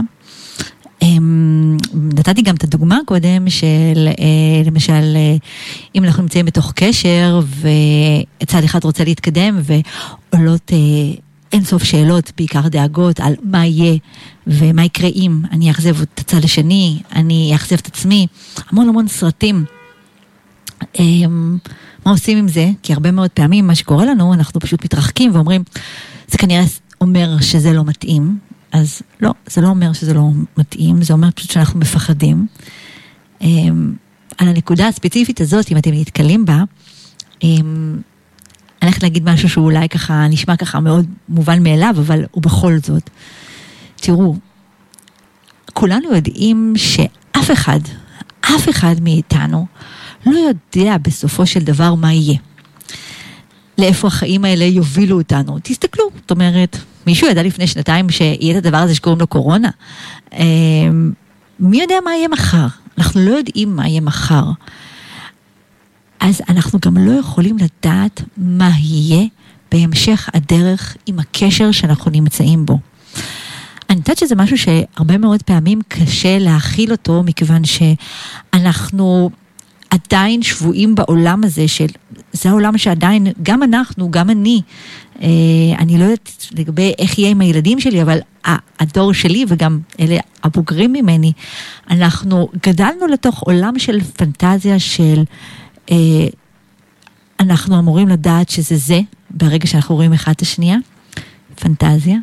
[1.04, 5.36] אמ, נתתי גם את הדוגמה קודם של אה, למשל אה,
[5.96, 7.40] אם אנחנו נמצאים בתוך קשר
[8.42, 10.78] וצד אחד רוצה להתקדם ועולות אה,
[11.54, 13.98] אינסוף שאלות, בעיקר דאגות על מה יהיה
[14.48, 18.28] ומה יקרה אם אני אאכזב את הצד השני, אני אאכזב את עצמי,
[18.70, 19.66] המון המון סרטים.
[21.00, 21.58] אמ,
[22.06, 22.70] מה עושים עם זה?
[22.84, 25.64] כי הרבה מאוד פעמים מה שקורה לנו, אנחנו פשוט מתרחקים ואומרים,
[26.28, 26.64] זה כנראה
[27.02, 28.38] אומר שזה לא מתאים,
[28.72, 32.48] אז לא, זה לא אומר שזה לא מתאים, זה אומר פשוט שאנחנו מפחדים.
[33.42, 33.94] אמ,
[34.38, 36.64] על הנקודה הספציפית הזאת, אם אתם נתקלים בה,
[37.44, 37.98] אמ,
[38.84, 42.78] אני הולכת להגיד משהו שהוא אולי ככה נשמע ככה מאוד מובן מאליו, אבל הוא בכל
[42.84, 43.10] זאת.
[43.96, 44.36] תראו,
[45.74, 47.80] כולנו יודעים שאף אחד,
[48.42, 49.66] אף אחד מאיתנו
[50.26, 52.40] לא יודע בסופו של דבר מה יהיה.
[53.78, 55.60] לאיפה החיים האלה יובילו אותנו.
[55.64, 59.70] תסתכלו, זאת אומרת, מישהו ידע לפני שנתיים שיהיה את הדבר הזה שקוראים לו קורונה?
[60.34, 61.12] אמ,
[61.60, 62.68] מי יודע מה יהיה מחר?
[62.98, 64.44] אנחנו לא יודעים מה יהיה מחר.
[66.24, 69.26] אז אנחנו גם לא יכולים לדעת מה יהיה
[69.72, 72.80] בהמשך הדרך עם הקשר שאנחנו נמצאים בו.
[73.90, 79.30] אני יודעת שזה משהו שהרבה מאוד פעמים קשה להכיל אותו, מכיוון שאנחנו
[79.90, 81.88] עדיין שבויים בעולם הזה של,
[82.32, 84.62] זה העולם שעדיין, גם אנחנו, גם אני,
[85.22, 85.28] אה,
[85.80, 88.20] אני לא יודעת לגבי איך יהיה עם הילדים שלי, אבל
[88.80, 91.32] הדור שלי וגם אלה הבוגרים ממני,
[91.90, 95.24] אנחנו גדלנו לתוך עולם של פנטזיה של,
[97.40, 100.78] אנחנו אמורים לדעת שזה זה, ברגע שאנחנו רואים אחד את השנייה,
[101.56, 102.18] פנטזיה,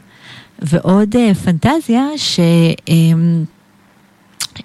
[0.59, 2.40] ועוד אה, פנטזיה ש...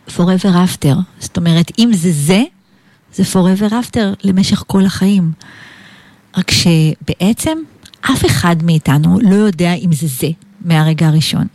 [0.07, 2.43] forever after, זאת אומרת, אם זה זה,
[3.13, 5.31] זה forever after למשך כל החיים.
[6.37, 7.57] רק שבעצם
[8.01, 10.29] אף אחד מאיתנו לא יודע אם זה זה
[10.61, 11.47] מהרגע הראשון.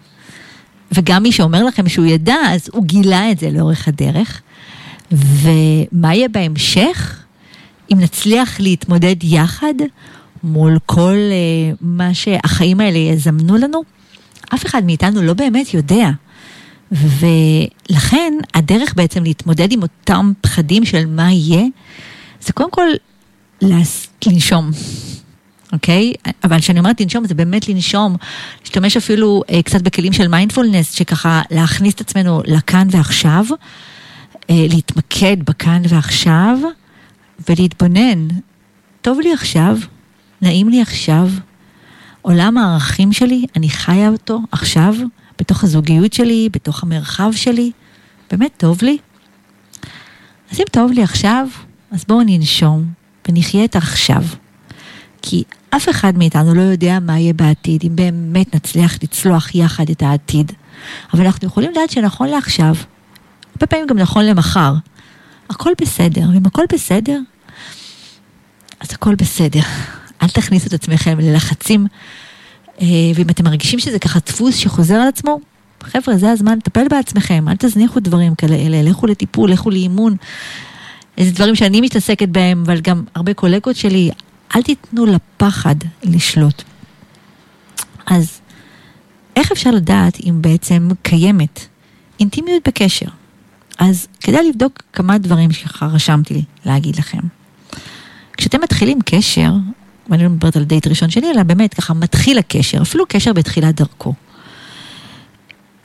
[0.93, 4.41] וגם מי שאומר לכם שהוא ידע, אז הוא גילה את זה לאורך הדרך.
[5.13, 7.20] ומה יהיה בהמשך?
[7.93, 9.75] אם נצליח להתמודד יחד
[10.43, 13.83] מול כל uh, מה שהחיים האלה יזמנו לנו,
[14.55, 16.11] אף אחד מאיתנו לא באמת יודע.
[16.93, 21.65] ולכן הדרך בעצם להתמודד עם אותם פחדים של מה יהיה,
[22.41, 22.87] זה קודם כל
[24.27, 24.71] לנשום.
[25.73, 26.13] אוקיי?
[26.45, 28.17] אבל כשאני אומרת לנשום, זה באמת לנשום,
[28.61, 33.45] להשתמש אפילו אה, קצת בכלים של מיינדפולנס, שככה להכניס את עצמנו לכאן ועכשיו,
[34.51, 36.59] אה, להתמקד בכאן ועכשיו,
[37.49, 38.29] ולהתבונן.
[39.03, 39.77] טוב לי עכשיו,
[40.43, 41.29] נעים לי עכשיו,
[42.23, 44.95] עולם הערכים שלי, אני חיה אותו עכשיו,
[45.39, 47.71] בתוך הזוגיות שלי, בתוך המרחב שלי,
[48.31, 48.99] באמת טוב לי.
[50.53, 51.47] אז אם טוב לי עכשיו,
[51.91, 52.85] אז בואו ננשום
[53.29, 54.23] ונחיה את העכשיו.
[55.23, 60.03] כי אף אחד מאיתנו לא יודע מה יהיה בעתיד, אם באמת נצליח לצלוח יחד את
[60.03, 60.53] העתיד.
[61.15, 62.75] אבל אנחנו יכולים לדעת שנכון לעכשיו,
[63.55, 64.75] הרבה פעמים גם נכון למחר,
[65.51, 67.19] הכל בסדר, ואם הכל בסדר,
[68.81, 69.61] אז הכל בסדר.
[70.23, 71.87] אל תכניסו את עצמכם ללחצים,
[72.81, 75.41] אה, ואם אתם מרגישים שזה ככה דפוס שחוזר על עצמו,
[75.83, 80.17] חבר'ה, זה הזמן לטפל בעצמכם, אל תזניחו דברים כאלה, לכו לטיפול, לכו לאימון.
[81.19, 84.11] איזה דברים שאני מתעסקת בהם, אבל גם הרבה קולגות שלי,
[84.57, 86.63] אל תיתנו לפחד לשלוט.
[88.07, 88.41] אז
[89.37, 91.67] איך אפשר לדעת אם בעצם קיימת
[92.21, 93.07] אינטימיות בקשר?
[93.79, 97.40] אז כדאי לבדוק כמה דברים שככה רשמתי להגיד לכם.
[98.41, 99.53] כשאתם מתחילים קשר,
[100.09, 103.75] ואני לא מדברת על דייט ראשון שלי, אלא באמת ככה מתחיל הקשר, אפילו קשר בתחילת
[103.75, 104.15] דרכו.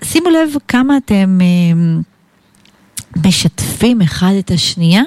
[0.04, 1.46] שימו לב כמה אתם אה,
[3.26, 5.02] משתפים אחד את השנייה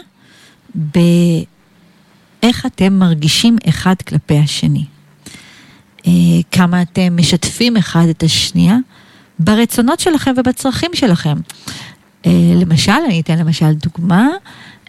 [0.75, 4.85] באיך אתם מרגישים אחד כלפי השני.
[6.07, 6.13] אה,
[6.53, 8.77] כמה אתם משתפים אחד את השנייה
[9.39, 11.37] ברצונות שלכם ובצרכים שלכם.
[12.27, 14.29] אה, למשל, אני אתן למשל דוגמה,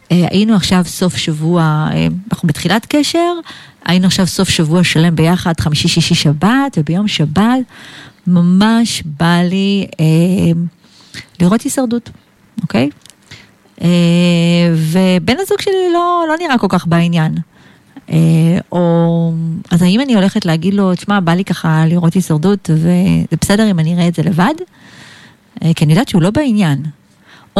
[0.10, 1.89] היינו עכשיו סוף שבוע,
[2.32, 3.34] אנחנו בתחילת קשר,
[3.86, 7.60] היינו עכשיו סוף שבוע שלם ביחד, חמישי, שישי, שבת, וביום שבת
[8.28, 10.06] ממש בא לי אה,
[11.41, 12.10] לראות הישרדות,
[12.62, 12.89] אוקיי?
[13.82, 13.88] אה,
[14.76, 17.36] ובן הזוג שלי לא, לא נראה כל כך בעניין.
[18.12, 18.17] אה,
[18.72, 19.34] או,
[19.72, 23.80] אז האם אני הולכת להגיד לו, תשמע, בא לי ככה לראות הישרדות, וזה בסדר אם
[23.80, 24.54] אני אראה את זה לבד?
[25.63, 26.84] אה, כי אני יודעת שהוא לא בעניין.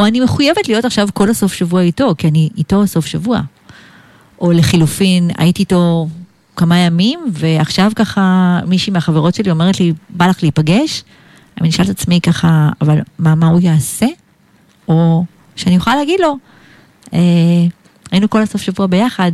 [0.00, 3.40] או אני מחויבת להיות עכשיו כל הסוף שבוע איתו, כי אני איתו סוף שבוע.
[4.40, 6.08] או לחילופין, הייתי איתו
[6.56, 11.04] כמה ימים, ועכשיו ככה מישהי מהחברות שלי אומרת לי, בא לך להיפגש?
[11.60, 14.06] אני אשאל את עצמי ככה, אבל מה, מה הוא יעשה?
[14.88, 15.24] או
[15.56, 16.36] שאני אוכל להגיד לו,
[17.14, 17.18] אה,
[18.10, 19.32] היינו כל הסוף שבוע ביחד,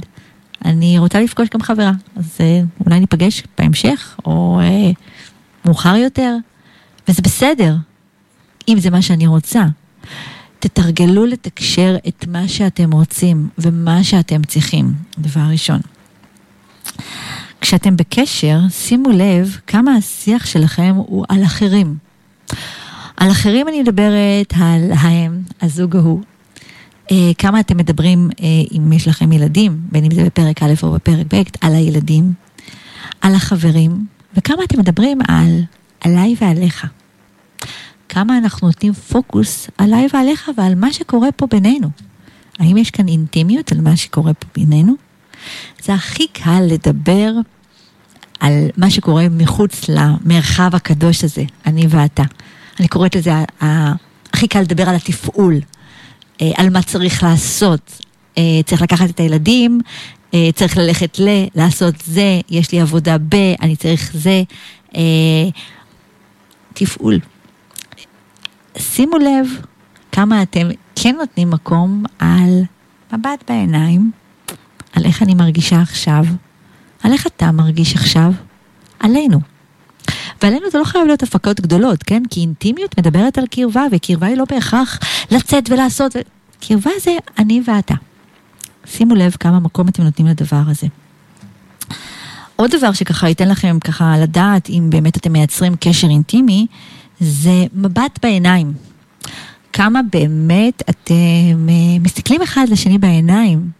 [0.64, 4.90] אני רוצה לפגוש גם חברה, אז אה, אולי ניפגש בהמשך, או אה,
[5.64, 6.37] מאוחר יותר,
[7.09, 7.74] וזה בסדר,
[8.68, 9.64] אם זה מה שאני רוצה.
[10.68, 15.81] תתרגלו לתקשר את מה שאתם רוצים ומה שאתם צריכים, דבר ראשון.
[17.61, 21.96] כשאתם בקשר, שימו לב כמה השיח שלכם הוא על אחרים.
[23.16, 26.20] על אחרים אני מדברת על ההם, הזוג ההוא.
[27.11, 30.92] אה, כמה אתם מדברים, אה, אם יש לכם ילדים, בין אם זה בפרק א' או
[30.92, 32.33] בפרק ב', על הילדים,
[33.20, 35.61] על החברים, וכמה אתם מדברים על
[36.00, 36.87] עליי ועליך.
[38.16, 41.88] כמה אנחנו נותנים פוקוס עליי ועליך ועל מה שקורה פה בינינו.
[42.59, 44.94] האם יש כאן אינטימיות על מה שקורה פה בינינו?
[45.83, 47.33] זה הכי קל לדבר
[48.40, 52.22] על מה שקורה מחוץ למרחב הקדוש הזה, אני ואתה.
[52.81, 53.33] אני קוראת לזה,
[54.33, 55.55] הכי קל לדבר על התפעול,
[56.42, 58.02] אה, על מה צריך לעשות.
[58.38, 59.81] אה, צריך לקחת את הילדים,
[60.35, 64.42] אה, צריך ללכת ל, לעשות זה, יש לי עבודה ב, אני צריך זה.
[66.74, 67.20] תפעול.
[68.78, 69.46] שימו לב
[70.12, 72.62] כמה אתם כן נותנים מקום על
[73.12, 74.10] מבט בעיניים,
[74.92, 76.24] על איך אני מרגישה עכשיו,
[77.02, 78.32] על איך אתה מרגיש עכשיו,
[79.00, 79.40] עלינו.
[80.42, 82.22] ועלינו זה לא חייב להיות הפקות גדולות, כן?
[82.30, 84.98] כי אינטימיות מדברת על קרבה, וקרבה היא לא בהכרח
[85.30, 86.16] לצאת ולעשות.
[86.60, 87.94] קרבה זה אני ואתה.
[88.86, 90.86] שימו לב כמה מקום אתם נותנים לדבר הזה.
[92.56, 96.66] עוד דבר שככה ייתן לכם ככה לדעת אם באמת אתם מייצרים קשר אינטימי,
[97.20, 98.72] זה מבט בעיניים.
[99.72, 103.70] כמה באמת אתם אה, מסתכלים אחד לשני בעיניים.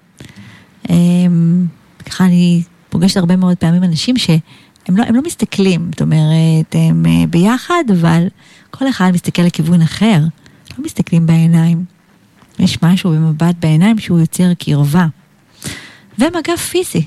[0.90, 1.66] אמ,
[2.07, 7.27] ככה אני פוגשת הרבה מאוד פעמים אנשים שהם לא, לא מסתכלים, זאת אומרת, הם אה,
[7.31, 8.27] ביחד, אבל
[8.70, 10.20] כל אחד מסתכל לכיוון אחר.
[10.79, 11.85] לא מסתכלים בעיניים.
[12.59, 15.07] יש משהו במבט בעיניים שהוא יוצר קרבה.
[16.18, 17.07] ומגע פיזי.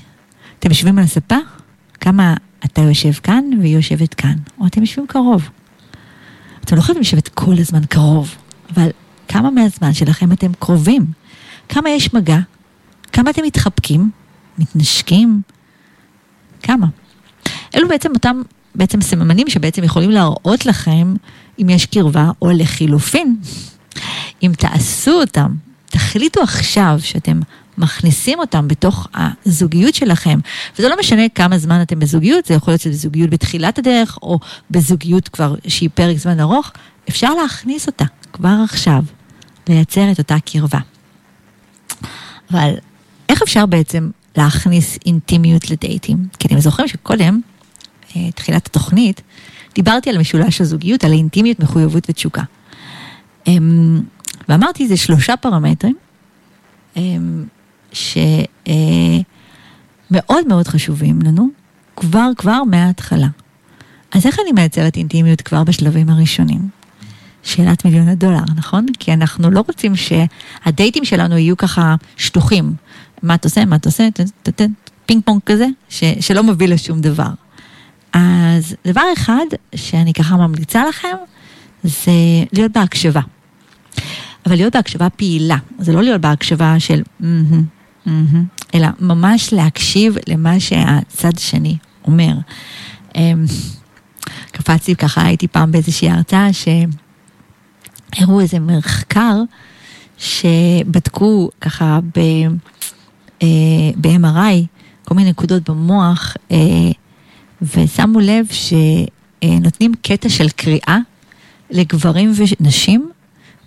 [0.58, 1.36] אתם יושבים על הספה?
[2.00, 5.48] כמה אתה יושב כאן והיא יושבת כאן, או אתם יושבים קרוב.
[6.64, 8.34] אתם לא חייבים לשבת כל הזמן קרוב,
[8.74, 8.88] אבל
[9.28, 11.06] כמה מהזמן שלכם אתם קרובים?
[11.68, 12.38] כמה יש מגע?
[13.12, 14.10] כמה אתם מתחבקים?
[14.58, 15.42] מתנשקים?
[16.62, 16.86] כמה?
[17.74, 18.42] אלו בעצם אותם
[18.74, 21.14] בעצם סממנים שבעצם יכולים להראות לכם
[21.58, 23.36] אם יש קרבה, או לחילופין,
[24.42, 25.54] אם תעשו אותם,
[25.86, 27.40] תחליטו עכשיו שאתם
[27.80, 30.38] מכניסים אותם בתוך הזוגיות שלכם,
[30.78, 34.38] וזה לא משנה כמה זמן אתם בזוגיות, זה יכול להיות שזה זוגיות בתחילת הדרך, או
[34.70, 36.72] בזוגיות כבר שהיא פרק זמן ארוך,
[37.08, 39.02] אפשר להכניס אותה כבר עכשיו,
[39.68, 40.78] לייצר את אותה קרבה.
[42.50, 42.74] אבל
[43.28, 46.26] איך אפשר בעצם להכניס אינטימיות לדייטים?
[46.38, 47.40] כי אתם זוכרים שקודם,
[48.16, 49.20] אה, תחילת התוכנית,
[49.74, 52.42] דיברתי על משולש הזוגיות, על האינטימיות, מחויבות ותשוקה.
[53.46, 54.00] אמ,
[54.48, 55.96] ואמרתי, זה שלושה פרמטרים
[57.92, 59.22] שהם
[60.18, 61.48] מאוד חשובים לנו,
[61.96, 63.28] כבר כבר מההתחלה.
[64.12, 66.68] אז איך אני מייצרת אינטימיות כבר בשלבים הראשונים?
[67.42, 68.86] שאלת מיליון הדולר, נכון?
[68.98, 72.74] כי אנחנו לא רוצים שהדייטים שלנו יהיו ככה שטוחים.
[73.22, 74.08] מה אתה עושה, מה אתה עושה,
[75.06, 77.30] פינג פונג כזה, ש, שלא מוביל לשום דבר.
[78.12, 81.16] אז דבר אחד שאני ככה ממליצה לכם,
[81.82, 82.12] זה
[82.52, 83.20] להיות בהקשבה.
[84.46, 87.24] אבל להיות בהקשבה פעילה, זה לא להיות בהקשבה של mm-hmm,
[88.10, 92.34] mm-hmm, אלא ממש להקשיב למה שהצד השני אומר.
[93.16, 93.44] אמ,
[94.50, 99.42] קפצתי ככה, הייתי פעם באיזושהי הרצאה שהראו איזה מחקר
[100.18, 101.98] שבדקו ככה
[104.00, 104.66] ב-MRI
[105.04, 106.56] כל מיני נקודות במוח אה,
[107.62, 110.98] ושמו לב שנותנים קטע של קריאה
[111.70, 113.10] לגברים ונשים,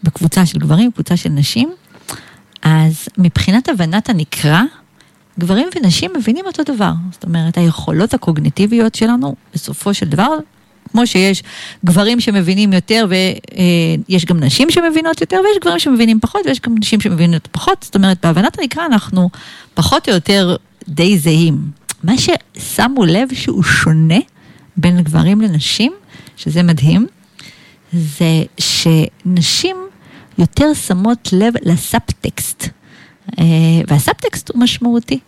[0.04, 1.74] בקבוצה של גברים, קבוצה של נשים,
[2.64, 4.62] אז מבחינת הבנת הנקרא,
[5.40, 6.92] גברים ונשים מבינים אותו דבר.
[7.12, 10.38] זאת אומרת, היכולות הקוגניטיביות שלנו, בסופו של דבר,
[10.92, 11.44] כמו שיש
[11.86, 17.02] גברים שמבינים יותר ויש גם נשים שמבינות יותר ויש גברים שמבינים פחות ויש גם נשים
[17.02, 19.30] שמבינות פחות, זאת אומרת, בהבנת הנקרא אנחנו
[19.74, 20.56] פחות או יותר
[20.88, 21.58] די זהים.
[22.04, 24.20] מה ששמו לב שהוא שונה
[24.78, 25.94] בין גברים לנשים,
[26.38, 27.08] שזה מדהים,
[27.94, 29.78] זה שנשים
[30.38, 32.68] יותר שמות לב לסאבטקסט.
[33.40, 33.46] אה,
[33.88, 35.20] והסאבטקסט הוא משמעותי,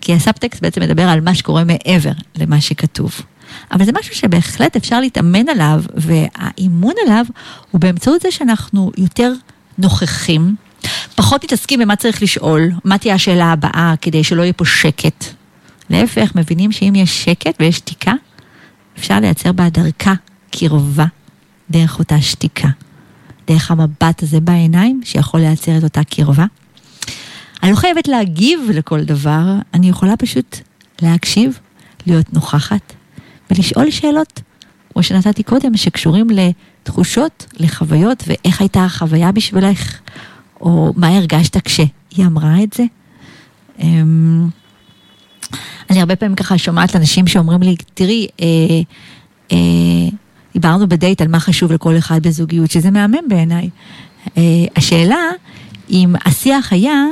[0.00, 3.20] כי הסאבטקסט בעצם מדבר על מה שקורה מעבר למה שכתוב.
[3.72, 7.24] אבל זה משהו שבהחלט אפשר להתאמן עליו, והאימון עליו
[7.70, 9.32] הוא באמצעות זה שאנחנו יותר
[9.78, 10.54] נוכחים,
[11.14, 15.24] פחות מתעסקים במה צריך לשאול, מה תהיה השאלה הבאה כדי שלא יהיה פה שקט.
[15.90, 18.12] להפך, מבינים שאם יש שקט ויש שתיקה,
[18.98, 20.14] אפשר לייצר בה דרכה
[20.50, 21.04] קרבה
[21.70, 22.68] דרך אותה שתיקה.
[23.46, 26.44] דרך המבט הזה בעיניים שיכול לייצר את אותה קרבה.
[27.62, 29.42] אני לא חייבת להגיב לכל דבר,
[29.74, 30.56] אני יכולה פשוט
[31.02, 31.58] להקשיב,
[32.06, 32.92] להיות נוכחת
[33.50, 34.40] ולשאול שאלות,
[34.92, 39.98] כמו שנתתי קודם, שקשורים לתחושות, לחוויות ואיך הייתה החוויה בשבילך,
[40.60, 42.84] או מה הרגשת כשהיא אמרה את זה.
[43.78, 44.48] אמ,
[45.90, 48.46] אני הרבה פעמים ככה שומעת אנשים שאומרים לי, תראי, אה,
[49.52, 49.56] אה,
[50.52, 53.70] דיברנו בדייט על מה חשוב לכל אחד בזוגיות, שזה מהמם בעיניי.
[54.36, 54.42] אה,
[54.76, 55.20] השאלה,
[55.90, 57.04] אם השיח היה,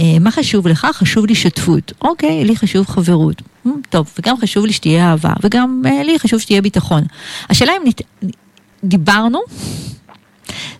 [0.00, 0.86] אה, מה חשוב לך?
[0.92, 1.92] חשוב לי שותפות.
[2.02, 3.42] אוקיי, לי חשוב חברות.
[3.66, 7.02] אה, טוב, וגם חשוב לי שתהיה אהבה, וגם לי חשוב שתהיה ביטחון.
[7.50, 8.02] השאלה אם נת...
[8.84, 9.38] דיברנו,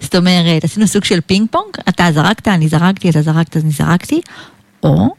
[0.00, 4.20] זאת אומרת, עשינו סוג של פינג פונג, אתה זרקת, אני זרקתי, אתה זרקת, אני זרקתי,
[4.82, 5.14] או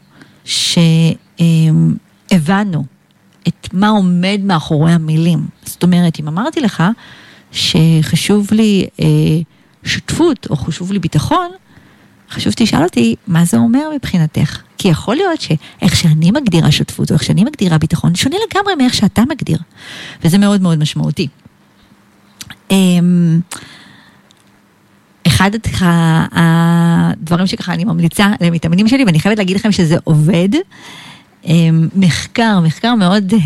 [2.30, 2.84] שהבנו
[3.48, 5.46] את מה עומד מאחורי המילים.
[5.64, 6.82] זאת אומרת, אם אמרתי לך
[7.52, 9.06] שחשוב לי אה,
[9.84, 11.48] שותפות או חשוב לי ביטחון,
[12.30, 14.62] חשוב שתשאל אותי מה זה אומר מבחינתך.
[14.78, 18.94] כי יכול להיות שאיך שאני מגדירה שותפות או איך שאני מגדירה ביטחון שונה לגמרי מאיך
[18.94, 19.58] שאתה מגדיר.
[20.24, 21.28] וזה מאוד מאוד משמעותי.
[22.70, 23.40] אמ,
[25.26, 25.50] אחד
[26.32, 30.48] הדברים שככה אני ממליצה למתאמנים שלי, ואני חייבת להגיד לכם שזה עובד,
[31.96, 33.38] מחקר, מחקר מאוד אה,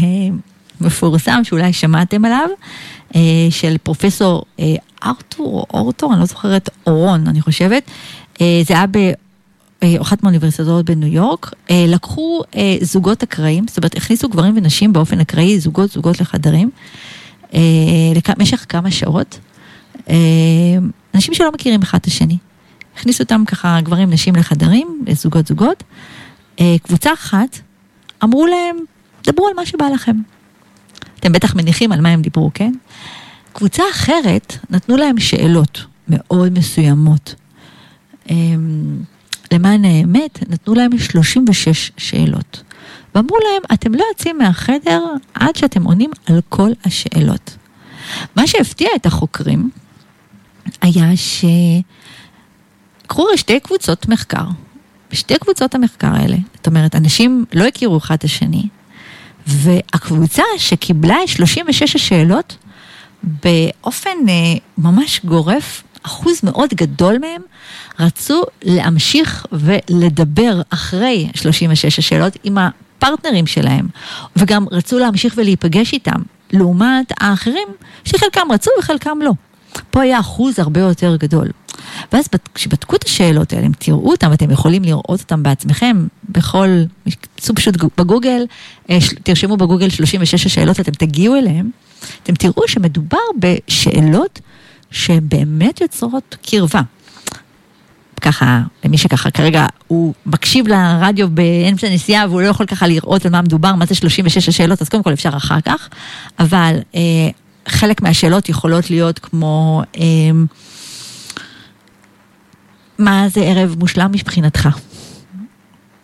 [0.81, 2.49] מפורסם שאולי שמעתם עליו,
[3.17, 3.21] אה,
[3.51, 4.75] של פרופסור אה,
[5.05, 7.91] ארתור או אורטור, אני לא זוכרת, אורון, אני חושבת.
[8.41, 8.85] זה היה
[9.83, 11.51] באחת מהאוניברסיטאות בניו יורק.
[11.71, 12.43] לקחו
[12.81, 16.71] זוגות אקראיים, זאת אומרת, הכניסו גברים ונשים באופן אקראי, זוגות, זוגות לחדרים,
[18.39, 19.39] למשך כמה שעות.
[21.15, 22.39] אנשים שלא מכירים אחד את השני.
[22.97, 25.85] הכניסו אותם ככה גברים, נשים לחדרים, זוגות זוגות.
[26.83, 27.59] קבוצה אחת
[28.25, 28.77] אמרו להם,
[29.27, 30.17] דברו על מה שבא לכם.
[31.21, 32.73] אתם בטח מניחים על מה הם דיברו, כן?
[33.53, 37.35] קבוצה אחרת, נתנו להם שאלות מאוד מסוימות.
[38.31, 38.99] אמ,
[39.53, 42.63] למען האמת, נתנו להם 36 שאלות.
[43.15, 45.03] ואמרו להם, אתם לא יוצאים מהחדר
[45.35, 47.57] עד שאתם עונים על כל השאלות.
[48.37, 49.71] מה שהפתיע את החוקרים
[50.83, 51.11] היה
[53.07, 54.45] שקרו שתי קבוצות מחקר.
[55.11, 58.69] בשתי קבוצות המחקר האלה, זאת אומרת, אנשים לא הכירו אחד את השני,
[59.47, 62.57] והקבוצה שקיבלה את 36 השאלות,
[63.23, 64.35] באופן אה,
[64.79, 67.43] ממש גורף, אחוז מאוד גדול מהם
[68.01, 73.89] רצו להמשיך ולדבר אחרי 36 השאלות עם הפרטנרים שלהם,
[74.37, 76.21] וגם רצו להמשיך ולהיפגש איתם,
[76.53, 77.69] לעומת האחרים
[78.05, 79.33] שחלקם רצו וחלקם לא.
[79.91, 81.49] פה היה אחוז הרבה יותר גדול.
[82.13, 86.69] ואז כשבדקו את השאלות האלה, אם תראו אותם, אתם יכולים לראות אותם בעצמכם, בכל,
[87.35, 88.43] תעשו פשוט בגוגל,
[88.91, 91.71] אה, תרשמו בגוגל 36 השאלות, אתם תגיעו אליהם,
[92.23, 94.41] אתם תראו שמדובר בשאלות
[94.91, 96.81] שהן באמת יוצרות קרבה.
[98.21, 103.33] ככה, למי שככה כרגע הוא מקשיב לרדיו באמצע נסיעה והוא לא יכול ככה לראות על
[103.33, 105.89] מה מדובר, מה זה 36 השאלות, אז קודם כל אפשר אחר כך,
[106.39, 107.01] אבל אה,
[107.67, 110.31] חלק מהשאלות יכולות להיות כמו, אה,
[112.99, 114.69] מה זה ערב מושלם מבחינתך?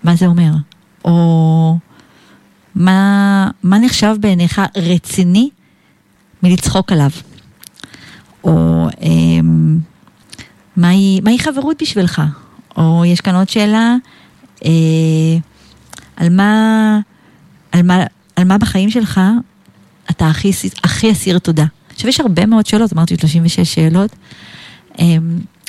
[0.04, 0.50] מה זה אומר?
[1.04, 1.78] או
[2.74, 5.50] מה, מה נחשב בעיניך רציני
[6.42, 7.10] מלצחוק עליו?
[8.44, 9.08] או אה,
[10.76, 12.22] מהי, מהי חברות בשבילך?
[12.76, 13.96] או יש כאן עוד שאלה,
[14.64, 14.70] אה,
[16.16, 17.00] על, מה,
[17.72, 18.04] על, מה,
[18.36, 19.20] על מה בחיים שלך
[20.12, 20.50] אתה הכי,
[20.84, 21.64] הכי אסיר תודה?
[21.92, 24.10] עכשיו יש הרבה מאוד שאלות, אמרתי 36 שאלות.
[24.98, 25.04] אה,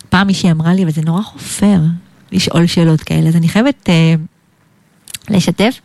[0.09, 1.79] פעם מישהי אמרה לי, אבל זה נורא חופר
[2.31, 4.15] לשאול שאלות כאלה, אז אני חייבת אה,
[5.29, 5.79] לשתף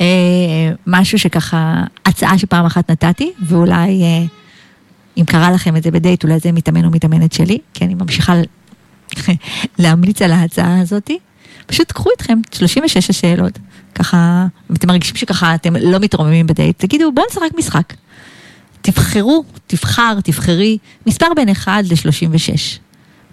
[0.00, 0.06] אה,
[0.86, 4.02] משהו שככה, הצעה שפעם אחת נתתי, ואולי...
[4.02, 4.24] אה,
[5.16, 8.34] אם קרה לכם את זה בדייט, אולי זה מתאמן או מתאמנת שלי, כי אני ממשיכה
[9.78, 11.18] להמליץ על ההצעה הזאתי.
[11.66, 13.58] פשוט קחו איתכם 36 השאלות,
[14.00, 17.92] ככה, אם אתם מרגישים שככה אתם לא מתרוממים בדייט, תגידו בואו נשחק משחק.
[18.82, 22.78] תבחרו, תבחר, תבחרי, מספר בין 1 ל-36.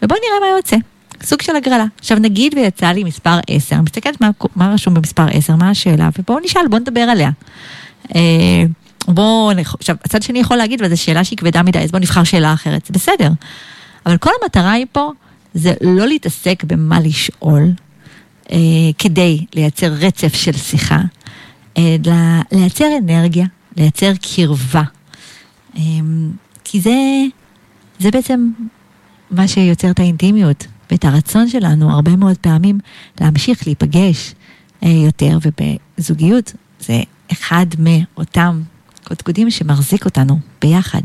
[0.02, 0.76] ובואו נראה מה יוצא.
[1.24, 1.86] סוג של הגרלה.
[2.00, 6.40] עכשיו נגיד ויצא לי מספר 10, מסתכלת מה, מה רשום במספר 10, מה השאלה, ובואו
[6.40, 7.30] נשאל, בואו נדבר עליה.
[8.16, 8.22] אה,
[9.08, 12.54] בואו, עכשיו, הצד שני יכול להגיד, וזו שאלה שהיא כבדה מדי, אז בואו נבחר שאלה
[12.54, 13.30] אחרת, זה בסדר.
[14.06, 15.12] אבל כל המטרה היא פה,
[15.54, 17.72] זה לא להתעסק במה לשאול,
[18.52, 18.58] אה,
[18.98, 21.02] כדי לייצר רצף של שיחה,
[21.78, 22.14] אלא
[22.52, 23.46] לייצר אנרגיה,
[23.78, 24.84] לייצר קרבה.
[25.78, 25.82] אה,
[26.64, 26.96] כי זה,
[28.00, 28.50] זה בעצם
[29.32, 32.80] מה שיוצר את האינטימיות ואת הרצון שלנו הרבה מאוד פעמים
[33.22, 34.34] להמשיך להיפגש
[34.84, 38.62] אה, יותר, ובזוגיות זה אחד מאותם
[39.04, 41.02] קודקודים שמחזיק אותנו ביחד.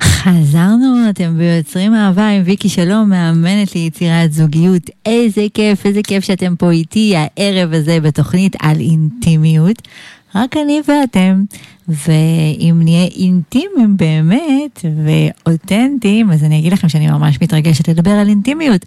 [0.02, 4.82] חזרנו, אתם ביוצרים אהבה עם ויקי שלום, מאמנת ליצירת זוגיות.
[5.06, 9.88] איזה כיף, איזה כיף שאתם פה איתי הערב הזה בתוכנית על אינטימיות.
[10.34, 11.44] רק אני ואתם,
[11.88, 18.86] ואם נהיה אינטימיים באמת ואותנטיים, אז אני אגיד לכם שאני ממש מתרגשת לדבר על אינטימיות.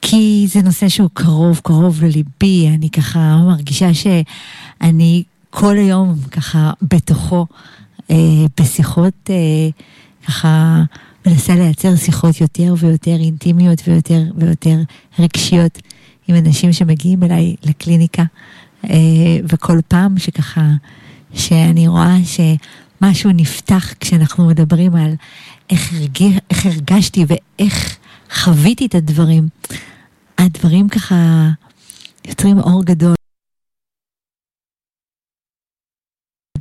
[0.00, 7.46] כי זה נושא שהוא קרוב, קרוב לליבי, אני ככה מרגישה שאני כל היום ככה בתוכו,
[8.10, 8.16] אה,
[8.60, 9.68] בשיחות אה,
[10.26, 10.82] ככה
[11.26, 14.76] מנסה לייצר שיחות יותר ויותר אינטימיות ויותר ויותר
[15.18, 15.78] רגשיות
[16.28, 18.22] עם אנשים שמגיעים אליי לקליניקה.
[18.90, 20.70] אה, וכל פעם שככה,
[21.34, 25.14] שאני רואה שמשהו נפתח כשאנחנו מדברים על
[25.70, 26.38] איך, הרג...
[26.50, 27.96] איך הרגשתי ואיך
[28.34, 29.48] חוויתי את הדברים,
[30.38, 31.48] הדברים ככה
[32.28, 33.23] יוצרים אור גדול.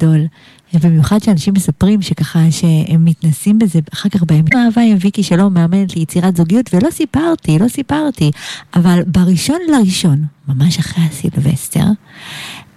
[0.04, 0.28] גדול.
[0.74, 5.96] ובמיוחד שאנשים מספרים שככה שהם מתנסים בזה אחר כך בימים אהבה עם ויקי שלום מאמנת
[5.96, 8.32] ליצירת זוגיות ולא סיפרתי, לא סיפרתי
[8.76, 11.86] אבל בראשון לראשון, ממש אחרי הסילבסטר,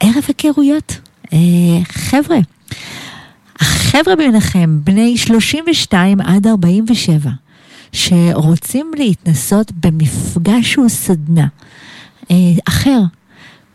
[0.01, 1.01] ערב היכרויות.
[1.33, 1.39] אה,
[1.85, 2.39] חבר'ה,
[3.61, 7.31] החבר'ה ביניכם, בני 32 עד 47,
[7.93, 11.47] שרוצים להתנסות במפגש שהוא סדנה
[12.31, 12.37] אה,
[12.69, 13.01] אחר,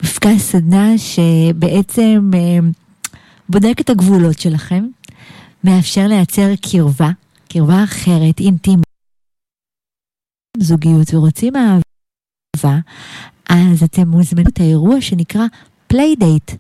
[0.04, 2.60] מפגש סדנה שבעצם אה,
[3.52, 4.88] בודק את הגבולות שלכם,
[5.64, 7.10] מאפשר לייצר קרבה,
[7.50, 8.86] קרבה אחרת, אינטימית,
[10.58, 12.78] זוגיות ורוצים אהבה,
[13.50, 15.46] אז אתם מוזמנים את האירוע שנקרא
[15.88, 16.52] playdate.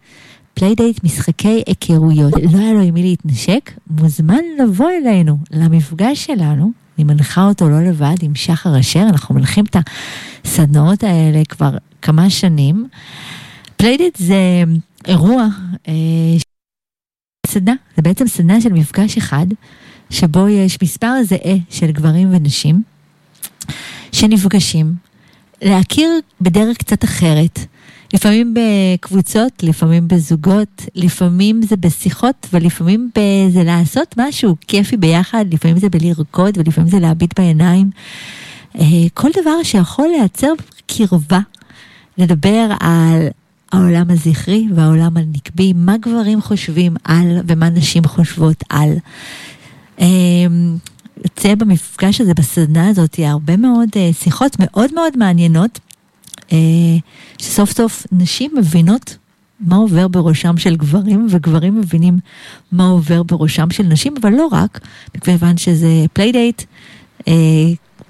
[0.53, 2.33] playdate משחקי היכרויות.
[2.53, 6.71] לא היה לו עם מי להתנשק, מוזמן לבוא אלינו, למפגש שלנו.
[6.97, 9.75] אני מנחה אותו לא לבד עם שחר אשר, אנחנו מנחים את
[10.45, 12.87] הסדנאות האלה כבר כמה שנים.
[13.77, 14.63] playdate זה
[15.07, 15.47] אירוע
[15.87, 15.93] אה,
[17.51, 19.45] סדנה, זה בעצם סדנה של מפגש אחד,
[20.09, 22.83] שבו יש מספר זהה של גברים ונשים,
[24.11, 24.93] שנפגשים,
[25.61, 26.09] להכיר
[26.41, 27.59] בדרך קצת אחרת,
[28.13, 33.09] לפעמים בקבוצות, לפעמים בזוגות, לפעמים זה בשיחות ולפעמים
[33.49, 37.89] זה לעשות משהו כיפי ביחד, לפעמים זה בלרקוד ולפעמים זה להביט בעיניים.
[38.79, 40.53] אה, כל דבר שיכול לייצר
[40.87, 41.39] קרבה,
[42.17, 43.27] לדבר על
[43.71, 48.89] העולם הזכרי והעולם הנקבי, מה גברים חושבים על ומה נשים חושבות על.
[49.99, 50.77] אמ,
[51.23, 55.79] יוצא במפגש הזה, בסדנה הזאת, הרבה מאוד אה, שיחות מאוד מאוד מעניינות,
[56.51, 56.57] אה,
[57.37, 59.17] שסוף סוף נשים מבינות
[59.59, 62.19] מה עובר בראשם של גברים, וגברים מבינים
[62.71, 64.79] מה עובר בראשם של נשים, אבל לא רק,
[65.17, 66.61] מכיוון שזה playdate,
[67.27, 67.33] אה,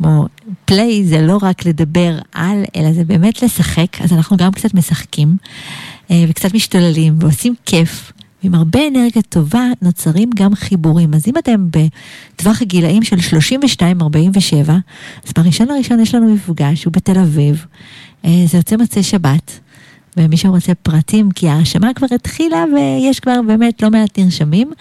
[0.02, 0.26] כמו
[0.66, 5.38] play זה לא רק לדבר על, אלא זה באמת לשחק, אז אנחנו גם קצת משחקים
[6.12, 8.12] אה, וקצת משתוללים ועושים כיף.
[8.44, 11.14] ועם הרבה אנרגיה טובה נוצרים גם חיבורים.
[11.14, 14.72] אז אם אתם בטווח הגילאים של 32-47,
[15.26, 17.66] אז בראשון לראשון יש לנו מפגש, הוא בתל אביב,
[18.26, 19.60] אה, זה יוצא מוצאי שבת.
[20.18, 24.72] ומי שרוצה פרטים, כי ההרשמה כבר התחילה ויש כבר באמת לא מעט נרשמים.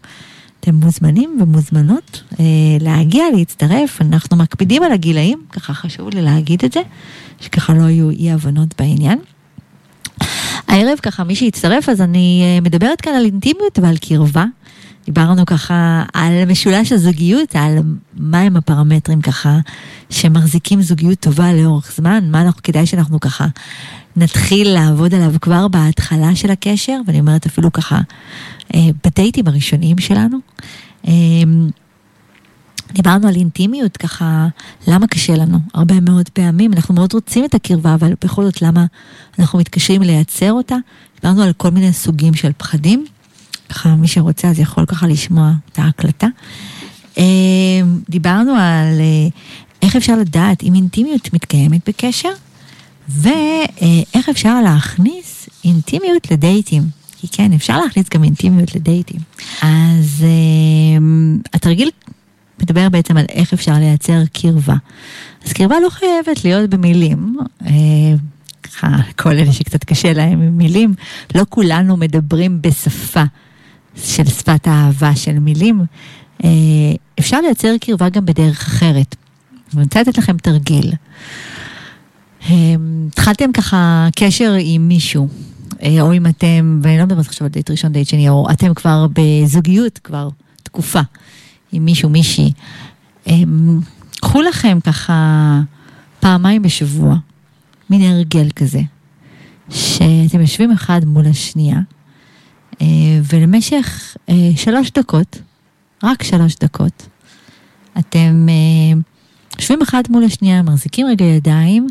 [0.59, 2.45] אתם מוזמנים ומוזמנות אה,
[2.79, 6.81] להגיע, להצטרף, אנחנו מקפידים על הגילאים, ככה חשוב לי להגיד את זה,
[7.39, 9.19] שככה לא יהיו אי הבנות בעניין.
[10.67, 14.45] הערב ככה מי שיצטרף אז אני אה, מדברת כאן על אינטימיות ועל קרבה.
[15.05, 17.77] דיברנו ככה על משולש הזוגיות, על
[18.13, 19.59] מהם הפרמטרים ככה
[20.09, 23.47] שמחזיקים זוגיות טובה לאורך זמן, מה אנחנו, כדאי שאנחנו ככה
[24.15, 27.99] נתחיל לעבוד עליו כבר בהתחלה של הקשר, ואני אומרת אפילו ככה
[28.75, 30.37] אה, בדייטים הראשונים שלנו.
[31.07, 31.13] אה,
[32.93, 34.47] דיברנו על אינטימיות, ככה,
[34.87, 35.57] למה קשה לנו?
[35.73, 38.85] הרבה מאוד פעמים, אנחנו מאוד רוצים את הקרבה, אבל בכל זאת, למה
[39.39, 40.75] אנחנו מתקשרים לייצר אותה?
[41.21, 43.05] דיברנו על כל מיני סוגים של פחדים.
[43.69, 46.27] ככה, מי שרוצה אז יכול ככה לשמוע את ההקלטה.
[47.17, 47.23] אה,
[48.09, 49.27] דיברנו על אה,
[49.81, 52.29] איך אפשר לדעת אם אינטימיות מתקיימת בקשר,
[53.09, 56.83] ואיך אפשר להכניס אינטימיות לדייטים.
[57.17, 59.19] כי כן, אפשר להכניס גם אינטימיות לדייטים.
[59.61, 61.89] אז אה, התרגיל
[62.61, 64.75] מדבר בעצם על איך אפשר לייצר קרבה.
[65.45, 67.37] אז קרבה לא חייבת להיות במילים.
[69.15, 70.93] כל אלה שקצת קשה להם עם מילים,
[71.35, 73.23] לא כולנו מדברים בשפה
[74.03, 75.85] של שפת האהבה של מילים,
[76.43, 76.49] אה,
[77.19, 79.15] אפשר לייצר קרבה גם בדרך אחרת.
[79.73, 80.91] אני רוצה לתת לכם תרגיל.
[82.49, 82.75] אה,
[83.07, 85.27] התחלתם ככה קשר עם מישהו,
[85.83, 88.73] אה, או אם אתם, ואני לא מדברת עכשיו על דייט ראשון, דייט שני, או אתם
[88.73, 90.29] כבר בזוגיות כבר
[90.63, 91.01] תקופה
[91.71, 92.51] עם מישהו, מישהי.
[94.21, 95.59] קחו לכם ככה
[96.19, 97.15] פעמיים בשבוע,
[97.89, 98.81] מין הרגל כזה,
[99.69, 101.79] שאתם יושבים אחד מול השנייה.
[102.81, 102.85] אה,
[103.33, 105.41] ולמשך אה, שלוש דקות,
[106.03, 107.07] רק שלוש דקות,
[107.99, 108.99] אתם אה,
[109.59, 111.87] יושבים אחד מול השנייה, מחזיקים רגע ידיים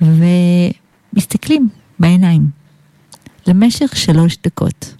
[0.00, 1.68] ומסתכלים
[1.98, 2.50] בעיניים
[3.46, 4.94] למשך שלוש דקות.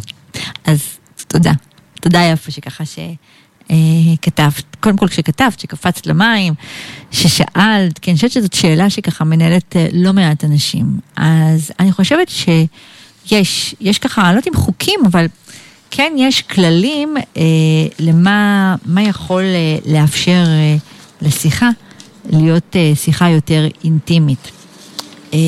[0.64, 0.82] אז
[1.28, 1.52] תודה.
[2.00, 4.40] תודה יפה שככה שכתבת.
[4.40, 6.54] אה, קודם כל כשכתבת, שקפצת למים,
[7.10, 11.00] ששאלת, כי אני חושבת שזאת שאלה שככה מנהלת אה, לא מעט אנשים.
[11.16, 12.48] אז אני חושבת ש...
[13.32, 15.26] יש, יש ככה, אני לא יודעת אם חוקים, אבל
[15.90, 17.42] כן יש כללים אה,
[17.98, 20.76] למה מה יכול אה, לאפשר אה,
[21.22, 21.68] לשיחה
[22.30, 24.50] להיות אה, שיחה יותר אינטימית.
[25.34, 25.38] אה,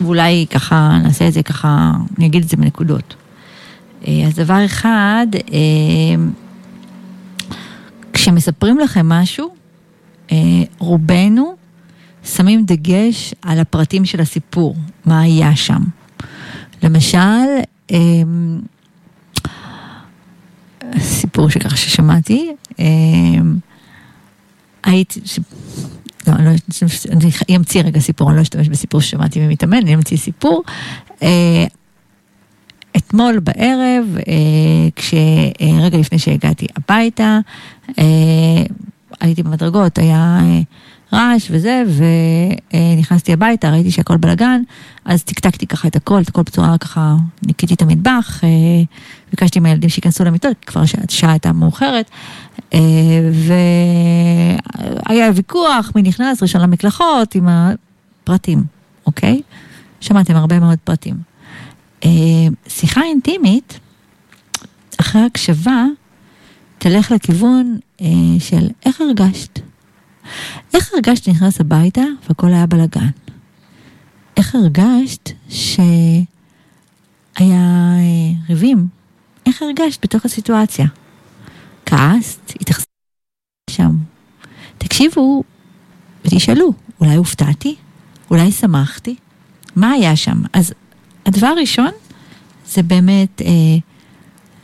[0.00, 3.14] ואולי ככה נעשה את זה ככה, אני אגיד את זה בנקודות.
[4.08, 6.24] אה, אז דבר אחד, אה,
[8.12, 9.54] כשמספרים לכם משהו,
[10.32, 10.36] אה,
[10.78, 11.54] רובנו
[12.24, 15.82] שמים דגש על הפרטים של הסיפור, מה היה שם.
[16.82, 17.18] למשל,
[17.90, 17.98] אה,
[20.98, 22.84] סיפור שככה ששמעתי, אה,
[24.84, 25.20] הייתי.
[26.26, 26.50] לא, אני, לא,
[27.48, 30.62] אני אמציא רגע סיפור, אני לא אשתמש בסיפור ששמעתי ממתאמן, אני אמציא סיפור.
[31.22, 31.64] אה,
[32.96, 37.38] אתמול בערב, אה, כשרגע לפני שהגעתי הביתה,
[37.98, 38.04] אה,
[39.20, 40.60] הייתי במדרגות, היה אה,
[41.12, 41.82] רעש וזה,
[42.72, 44.62] ונכנסתי הביתה, ראיתי שהכל בלאגן,
[45.04, 48.40] אז טקטקתי ככה את הכל, את הכל בצורה ככה, ניקיתי את המטבח,
[49.30, 52.10] ביקשתי מהילדים שייכנסו למיטות, כבר השעה הייתה מאוחרת,
[55.08, 58.62] והיה ויכוח מי נכנס ראשון למקלחות עם הפרטים,
[59.06, 59.42] אוקיי?
[60.00, 61.16] שמעתם הרבה מאוד פרטים.
[62.68, 63.80] שיחה אינטימית,
[65.00, 65.84] אחרי הקשבה,
[66.78, 68.06] תלך לכיוון אה,
[68.38, 69.60] של איך הרגשת.
[70.74, 73.10] איך הרגשת נכנס הביתה והכל היה בלאגן?
[74.36, 76.24] איך הרגשת שהיה
[77.40, 77.46] אה,
[78.48, 78.88] ריבים?
[79.46, 80.86] איך הרגשת בתוך הסיטואציה?
[81.86, 82.52] כעסת?
[82.60, 82.86] התייחסת
[83.70, 83.96] שם?
[84.78, 85.42] תקשיבו
[86.24, 87.76] ותשאלו, אולי הופתעתי?
[88.30, 89.16] אולי שמחתי?
[89.76, 90.42] מה היה שם?
[90.52, 90.74] אז
[91.26, 91.90] הדבר הראשון
[92.66, 93.46] זה באמת אה,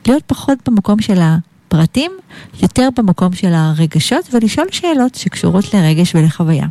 [0.07, 1.19] להיות פחות במקום של
[1.67, 2.13] הפרטים,
[2.63, 6.67] יותר במקום של הרגשות, ולשאול שאלות שקשורות לרגש ולחוויה,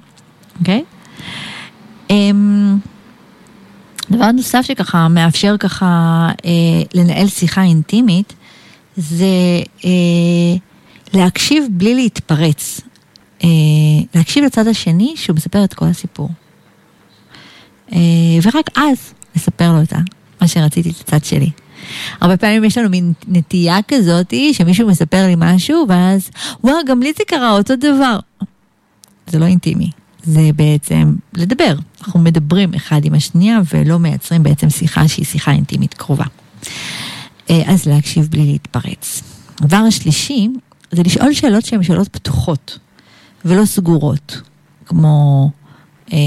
[0.60, 0.84] אוקיי?
[2.12, 2.32] אה,
[4.12, 6.52] דבר נוסף שככה מאפשר ככה אה,
[6.94, 8.34] לנהל שיחה אינטימית,
[8.98, 9.26] זה
[9.86, 9.90] אה,
[11.14, 12.82] להקשיב בלי להתפרץ.
[13.44, 13.50] אה,
[14.16, 16.30] להקשיב לצד השני שהוא מספר את כל הסיפור.
[17.94, 17.98] אה,
[18.42, 19.94] ורק אז לספר לו את
[20.42, 21.50] מה שרציתי הצד שלי.
[22.22, 26.30] הרבה פעמים יש לנו מין נטייה כזאת שמישהו מספר לי משהו ואז
[26.64, 28.20] וואו גם לי זה קרה אותו דבר.
[29.28, 29.90] זה לא אינטימי,
[30.24, 31.76] זה בעצם לדבר.
[32.02, 36.26] אנחנו מדברים אחד עם השנייה ולא מייצרים בעצם שיחה שהיא שיחה אינטימית קרובה.
[37.50, 39.22] אה, אז להקשיב בלי להתפרץ.
[39.62, 40.48] הדבר השלישי
[40.92, 42.80] זה לשאול שאלות שהן שאלות פתוחות
[43.46, 44.42] ולא סגורות,
[44.86, 45.50] כמו
[46.14, 46.18] אה,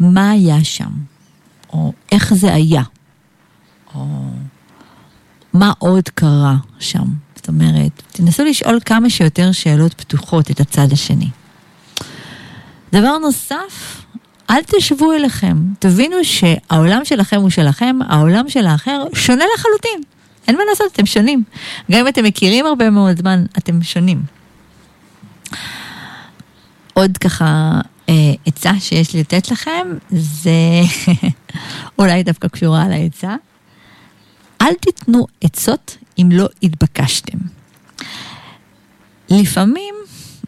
[0.00, 0.90] מה היה שם?
[1.72, 2.82] או איך זה היה,
[3.94, 4.06] או
[5.52, 7.04] מה עוד קרה שם.
[7.36, 11.28] זאת אומרת, תנסו לשאול כמה שיותר שאלות פתוחות את הצד השני.
[12.92, 14.02] דבר נוסף,
[14.50, 15.56] אל תשבו אליכם.
[15.78, 20.00] תבינו שהעולם שלכם הוא שלכם, העולם של האחר שונה לחלוטין.
[20.48, 21.42] אין מה לעשות, אתם שונים.
[21.90, 24.22] גם אם אתם מכירים הרבה מאוד זמן, אתם שונים.
[26.94, 28.14] עוד ככה אה,
[28.46, 30.50] עצה שיש לי לתת לכם, זה
[31.98, 33.34] אולי דווקא קשורה לעצה.
[34.64, 37.38] אל תיתנו עצות אם לא התבקשתם.
[39.30, 39.94] לפעמים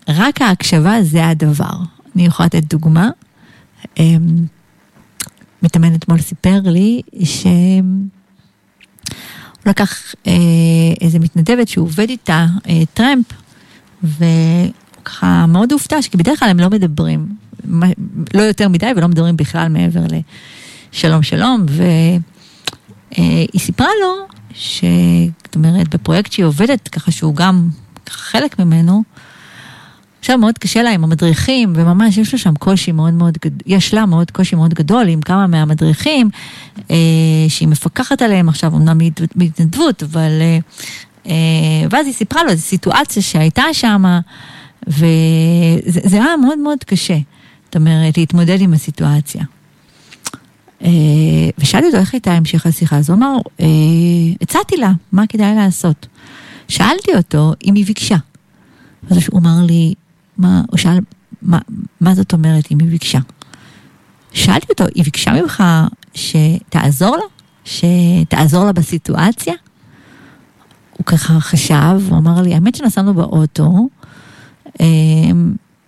[0.09, 1.77] רק ההקשבה זה הדבר.
[2.17, 3.11] אני יכולה לתת דוגמה.
[3.99, 4.47] אמ,
[5.63, 7.83] מתאמן אתמול סיפר לי שהוא
[9.67, 10.33] לקח אה,
[11.01, 13.27] איזה מתנדבת שהוא עובד איתה, אה, טרמפ,
[14.03, 17.27] וככה מאוד הופתע, כי בדרך כלל הם לא מדברים.
[18.35, 20.01] לא יותר מדי ולא מדברים בכלל מעבר
[20.93, 21.67] לשלום שלום,
[23.19, 27.69] והיא סיפרה לו שזאת אומרת, בפרויקט שהיא עובדת, ככה שהוא גם
[28.09, 29.03] חלק ממנו,
[30.19, 33.95] עכשיו מאוד קשה לה עם המדריכים, וממש יש לה שם קושי מאוד מאוד גדול, יש
[33.95, 36.31] לה מאוד קושי מאוד גדול עם כמה מהמדריכים,
[36.91, 36.97] אה,
[37.49, 38.99] שהיא מפקחת עליהם עכשיו, אמנם
[39.35, 40.31] בהתנדבות, אבל...
[40.41, 40.59] אה,
[41.27, 44.05] אה, ואז היא סיפרה לו איזו סיטואציה שהייתה שם,
[44.87, 47.19] וזה היה מאוד מאוד קשה.
[47.65, 49.45] זאת אומרת, להתמודד עם הסיטואציה.
[50.83, 50.91] אה,
[51.59, 53.67] ושאלתי אותו איך הייתה המשך השיחה, אז הוא אמר, אה,
[54.41, 56.07] הצעתי לה, מה כדאי לעשות.
[56.69, 58.17] שאלתי אותו אם היא ביקשה.
[59.11, 59.95] אז הוא אמר לי,
[60.39, 60.99] מה, הוא שאל,
[61.43, 61.59] מה,
[62.01, 63.19] מה זאת אומרת אם היא ביקשה?
[64.33, 65.65] שאלתי אותו, היא ביקשה ממך
[66.15, 67.23] שתעזור לה?
[67.65, 69.55] שתעזור לה בסיטואציה?
[70.97, 73.89] הוא ככה חשב, הוא אמר לי, האמת שנסענו באוטו,
[74.81, 74.87] אה,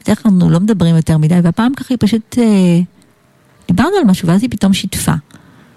[0.04, 2.80] בדרך כלל אנחנו לא מדברים יותר מדי, והפעם ככה היא פשוט, אה,
[3.68, 5.12] דיברנו על משהו, ואז היא פתאום שיתפה.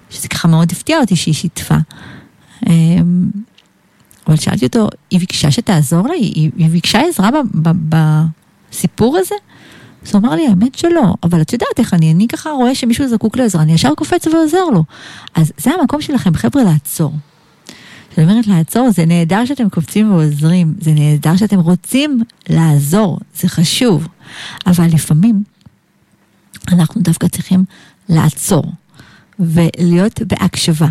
[0.10, 1.78] שזה ככה מאוד הפתיע אותי שהיא שיתפה.
[2.68, 2.74] אה,
[4.28, 6.14] אבל שאלתי אותו, היא ביקשה שתעזור לה?
[6.14, 7.30] היא, היא ביקשה עזרה
[7.90, 9.36] בסיפור הזה?
[10.06, 13.08] אז הוא אמר לי, האמת שלא, אבל את יודעת איך אני, אני ככה רואה שמישהו
[13.08, 14.84] זקוק לעזרה, אני ישר קופץ ועוזר לו.
[15.36, 17.14] אז זה המקום שלכם, חבר'ה, לעצור.
[18.12, 24.08] כשאני אומרת לעצור, זה נהדר שאתם קופצים ועוזרים, זה נהדר שאתם רוצים לעזור, זה חשוב.
[24.68, 25.44] אבל לפעמים
[26.68, 27.66] אנחנו דווקא צריכים
[28.10, 28.64] לעצור
[29.40, 30.88] ולהיות בהקשבה.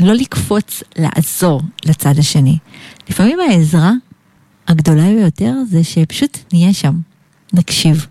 [0.00, 2.58] לא לקפוץ לעזור לצד השני.
[3.10, 3.92] לפעמים העזרה
[4.68, 6.94] הגדולה ביותר זה שפשוט נהיה שם,
[7.52, 8.06] נקשיב.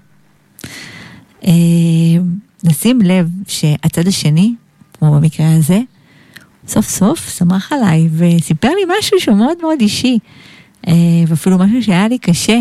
[2.64, 4.56] נשים לב שהצד השני,
[4.94, 5.82] כמו במקרה הזה,
[6.68, 10.20] סוף סוף שמח עליי וסיפר לי משהו שהוא מאוד מאוד אישי,
[11.28, 12.60] ואפילו משהו שהיה לי קשה,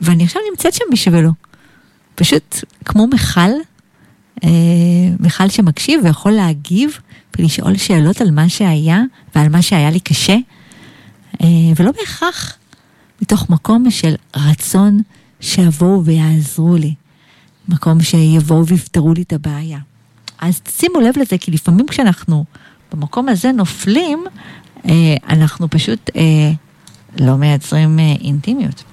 [0.00, 1.30] ואני עכשיו נמצאת שם בשבילו.
[2.18, 3.50] פשוט כמו מכל,
[5.20, 6.98] מכל שמקשיב ויכול להגיב
[7.38, 9.02] ולשאול שאלות על מה שהיה
[9.34, 10.36] ועל מה שהיה לי קשה,
[11.76, 12.56] ולא בהכרח
[13.22, 15.00] מתוך מקום של רצון
[15.40, 16.94] שיבואו ויעזרו לי,
[17.68, 19.78] מקום שיבואו ויפתרו לי את הבעיה.
[20.38, 22.44] אז שימו לב לזה, כי לפעמים כשאנחנו
[22.92, 24.24] במקום הזה נופלים,
[25.28, 26.10] אנחנו פשוט
[27.20, 28.84] לא מייצרים אינטימיות.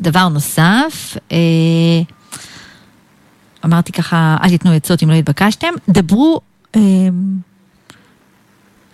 [0.00, 1.16] דבר נוסף,
[3.64, 6.40] אמרתי ככה, אל תיתנו עצות אם לא התבקשתם, דברו,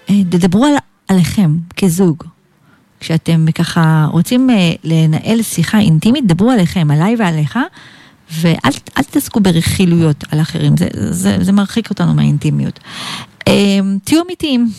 [0.07, 0.75] תדברו על,
[1.09, 2.25] עליכם כזוג.
[3.01, 4.51] כשאתם ככה רוצים
[4.85, 7.59] לנהל שיחה אינטימית, דברו עליכם, עליי ועליך,
[8.33, 12.81] ואל תתעסקו ברכילויות על אחרים, זה, זה, זה מרחיק אותנו מהאינטימיות.
[14.05, 14.71] תהיו אמיתיים.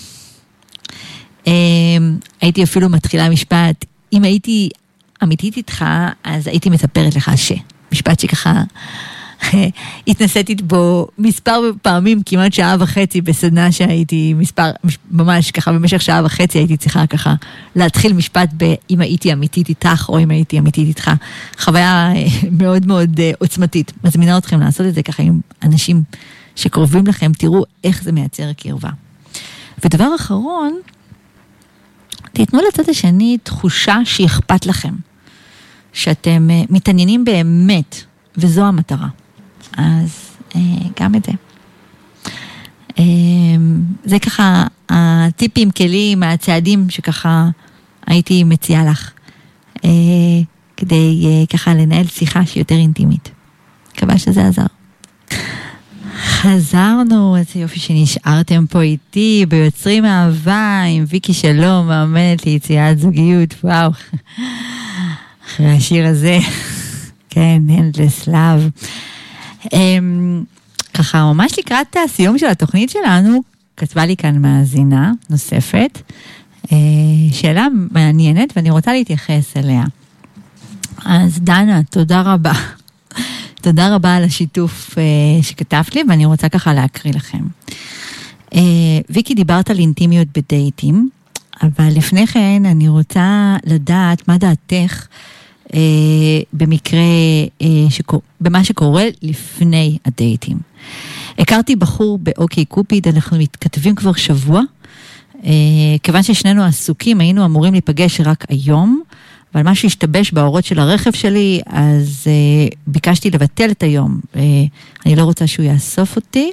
[2.42, 4.70] הייתי אפילו מתחילה משפט, אם הייתי
[5.24, 5.86] אמיתית איתך,
[6.24, 7.51] אז הייתי מספרת לך ש...
[7.91, 8.63] משפט שככה
[10.07, 14.72] התנסיתי בו מספר פעמים, כמעט שעה וחצי בסדנה שהייתי מספר,
[15.11, 17.34] ממש ככה במשך שעה וחצי הייתי צריכה ככה
[17.76, 21.11] להתחיל משפט ב"אם הייתי אמיתית איתך" או "אם הייתי אמיתית איתך".
[21.59, 22.13] חוויה
[22.59, 23.93] מאוד מאוד עוצמתית.
[24.03, 26.03] מזמינה אתכם לעשות את זה ככה עם אנשים
[26.55, 28.89] שקרובים לכם, תראו איך זה מייצר קרבה.
[29.86, 30.80] ודבר אחרון,
[32.34, 34.94] תיתנו לצד השני תחושה שאכפת לכם,
[35.94, 38.04] שאתם מתעניינים באמת,
[38.38, 39.08] וזו המטרה.
[39.78, 40.38] אז
[41.00, 41.32] גם את זה.
[44.06, 47.50] זה ככה הטיפים, כלים, הצעדים שככה
[48.08, 49.12] הייתי מציעה לך,
[50.78, 53.30] כדי ככה לנהל שיחה שהיא יותר אינטימית.
[53.94, 54.66] מקווה שזה עזר.
[56.18, 63.91] חזרנו, איזה יופי שנשארתם פה איתי ביוצרים אהבה עם ויקי שלום, מאמנת ליציאת זוגיות, וואו.
[65.45, 66.39] אחרי השיר הזה,
[67.30, 68.86] כן, Endless Love.
[70.93, 73.41] ככה, ממש לקראת הסיום של התוכנית שלנו,
[73.78, 76.01] כתבה לי כאן מאזינה נוספת,
[77.32, 79.84] שאלה מעניינת ואני רוצה להתייחס אליה.
[81.05, 82.53] אז דנה, תודה רבה.
[83.62, 87.43] תודה רבה על השיתוף uh, שכתבת לי, ואני רוצה ככה להקריא לכם.
[88.51, 88.58] Uh,
[89.10, 91.10] ויקי, דיברת על אינטימיות בדייטים,
[91.62, 95.08] אבל לפני כן אני רוצה לדעת מה דעתך
[95.68, 95.72] uh,
[96.53, 96.99] במקרה,
[97.60, 98.22] uh, שקור...
[98.41, 100.58] במה שקורה לפני הדייטים.
[101.39, 104.62] הכרתי בחור באוקיי קופיד, אנחנו מתכתבים כבר שבוע.
[105.34, 105.47] Uh,
[106.03, 109.01] כיוון ששנינו עסוקים, היינו אמורים להיפגש רק היום.
[109.54, 114.20] אבל משהו השתבש באורות של הרכב שלי, אז uh, ביקשתי לבטל את היום.
[114.34, 114.38] Uh,
[115.06, 116.52] אני לא רוצה שהוא יאסוף אותי.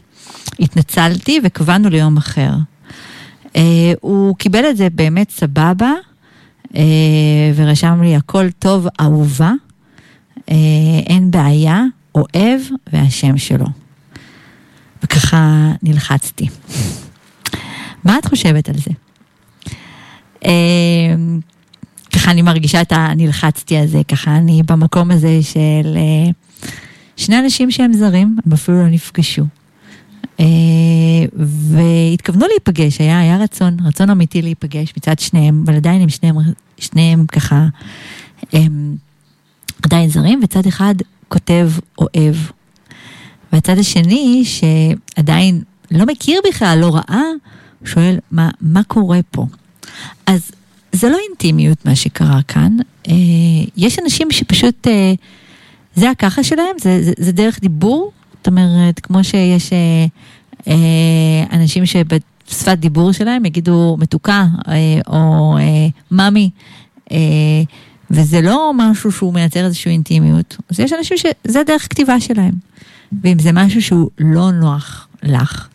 [0.60, 2.50] התנצלתי וקבענו ליום אחר.
[3.46, 3.56] Uh,
[4.00, 5.92] הוא קיבל את זה באמת סבבה,
[6.64, 6.76] uh,
[7.54, 9.52] ורשם לי הכל טוב, אהובה,
[10.38, 10.42] uh,
[11.06, 11.82] אין בעיה,
[12.14, 12.60] אוהב,
[12.92, 13.66] והשם שלו.
[15.02, 16.48] וככה נלחצתי.
[18.04, 18.90] מה את חושבת על זה?
[22.14, 25.96] ככה אני מרגישה את הנלחצתי הזה, ככה אני במקום הזה של
[27.16, 29.44] שני אנשים שהם זרים, הם אפילו לא נפגשו.
[31.36, 36.36] והתכוונו להיפגש, היה, היה רצון, רצון אמיתי להיפגש מצד שניהם, אבל עדיין הם שניהם,
[36.78, 37.66] שניהם ככה
[38.52, 38.96] הם
[39.82, 40.94] עדיין זרים, וצד אחד
[41.28, 42.36] כותב אוהב.
[43.52, 47.22] והצד השני, שעדיין לא מכיר בכלל, לא ראה,
[47.84, 49.46] שואל, מה, מה קורה פה?
[50.26, 50.50] אז
[50.94, 52.76] זה לא אינטימיות מה שקרה כאן,
[53.08, 53.14] אה,
[53.76, 55.12] יש אנשים שפשוט, אה,
[55.94, 59.72] זה הככה שלהם, זה, זה, זה דרך דיבור, זאת אומרת, כמו שיש
[60.68, 60.74] אה,
[61.52, 64.46] אנשים שבשפת דיבור שלהם יגידו מתוקה
[65.06, 67.16] או אה,
[68.10, 72.52] וזה לא משהו שהוא מייצר איזושהי אינטימיות, אז יש אנשים שזה דרך כתיבה שלהם,
[73.22, 75.68] ואם זה משהו שהוא לא נוח לך,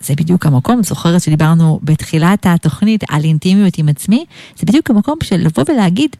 [0.00, 4.24] זה בדיוק המקום, זוכרת שדיברנו בתחילת התוכנית על אינטימיות עם עצמי,
[4.58, 6.16] זה בדיוק המקום של לבוא ולהגיד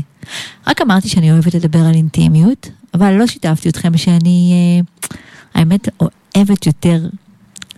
[0.67, 4.53] רק אמרתי שאני אוהבת לדבר על אינטימיות, אבל לא שיתפתי אתכם שאני,
[4.83, 5.17] uh,
[5.55, 5.89] האמת,
[6.37, 7.07] אוהבת יותר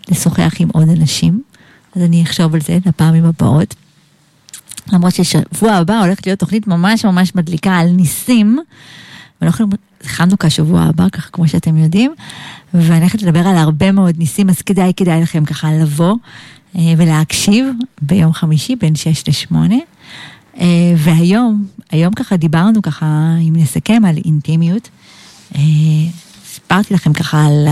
[0.09, 1.43] לשוחח עם עוד אנשים.
[1.97, 3.75] אז אני אחשוב על זה לפעמים הבאות.
[4.93, 8.59] למרות ששבוע הבא הולכת להיות תוכנית ממש ממש מדליקה על ניסים.
[9.41, 9.67] ואנחנו
[10.07, 12.15] חנוכה שבוע הבא, ככה כמו שאתם יודעים,
[12.75, 16.17] ואני הולכת לדבר על הרבה מאוד ניסים, אז כדאי, כדאי לכם ככה לבוא
[16.77, 17.67] אה, ולהקשיב
[18.03, 19.57] ביום חמישי בין 6 ל-8.
[20.61, 23.07] אה, והיום, היום ככה דיברנו ככה,
[23.41, 24.89] אם נסכם על אינטימיות,
[25.55, 25.61] אה,
[26.47, 27.69] סיפרתי לכם ככה על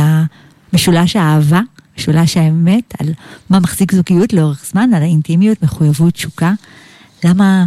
[0.72, 1.60] משולש האהבה,
[1.98, 3.08] משולש האמת, על
[3.50, 6.52] מה מחזיק זוגיות לאורך זמן, על האינטימיות, מחויבות, תשוקה.
[7.24, 7.64] למה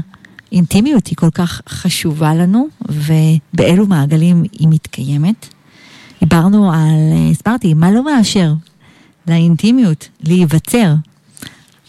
[0.56, 5.48] אינטימיות היא כל כך חשובה לנו, ובאילו מעגלים היא מתקיימת.
[6.20, 8.54] דיברנו על, הסברתי, מה לא מאשר
[9.28, 10.94] לאינטימיות להיווצר,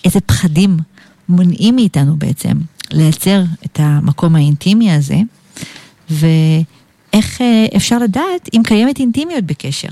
[0.05, 0.77] איזה פחדים
[1.29, 2.53] מונעים מאיתנו בעצם
[2.91, 5.17] לייצר את המקום האינטימי הזה,
[6.11, 9.89] ואיך אה, אפשר לדעת אם קיימת אינטימיות בקשר.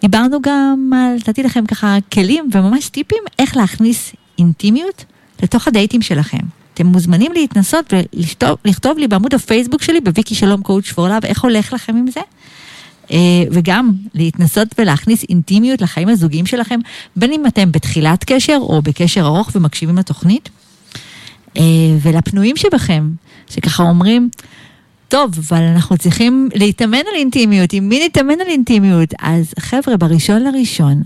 [0.00, 5.04] דיברנו גם על, נתתי לכם ככה כלים וממש טיפים איך להכניס אינטימיות
[5.42, 6.63] לתוך הדייטים שלכם.
[6.74, 7.92] אתם מוזמנים להתנסות
[8.64, 12.20] ולכתוב לי בעמוד הפייסבוק שלי, בוויקי שלום קואוצ' פור לאב, איך הולך לכם עם זה?
[13.08, 13.12] Uh,
[13.50, 16.80] וגם להתנסות ולהכניס אינטימיות לחיים הזוגיים שלכם,
[17.16, 20.50] בין אם אתם בתחילת קשר או בקשר ארוך ומקשיבים לתוכנית.
[21.54, 21.60] Uh,
[22.02, 23.10] ולפנויים שבכם,
[23.50, 24.28] שככה אומרים,
[25.08, 29.14] טוב, אבל אנחנו צריכים להתאמן על אינטימיות, עם מי נתאמן על אינטימיות?
[29.22, 31.02] אז חבר'ה, בראשון לראשון,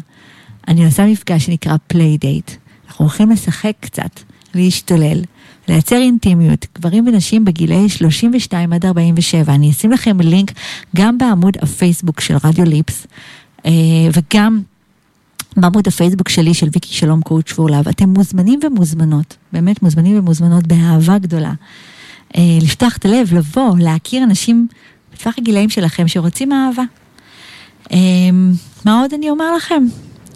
[0.69, 2.51] אני עושה מפגש שנקרא play date.
[2.89, 4.21] אנחנו הולכים לשחק קצת,
[4.55, 5.23] להשתולל,
[5.69, 9.55] לייצר אינטימיות, גברים ונשים בגילאי 32 עד 47.
[9.55, 10.53] אני אשים לכם לינק
[10.97, 13.07] גם בעמוד הפייסבוק של רדיו ליפס,
[13.67, 13.73] אה,
[14.13, 14.61] וגם
[15.57, 17.89] בעמוד הפייסבוק שלי, של ויקי שלום קואוצ' פורלאב.
[17.89, 21.53] אתם מוזמנים ומוזמנות, באמת מוזמנים ומוזמנות באהבה גדולה.
[22.37, 24.69] אה, לפתוח את הלב, לבוא, להכיר אנשים
[25.13, 26.83] בטווח הגילאים שלכם שרוצים אהבה.
[27.93, 27.99] אה,
[28.85, 29.85] מה עוד אני אומר לכם?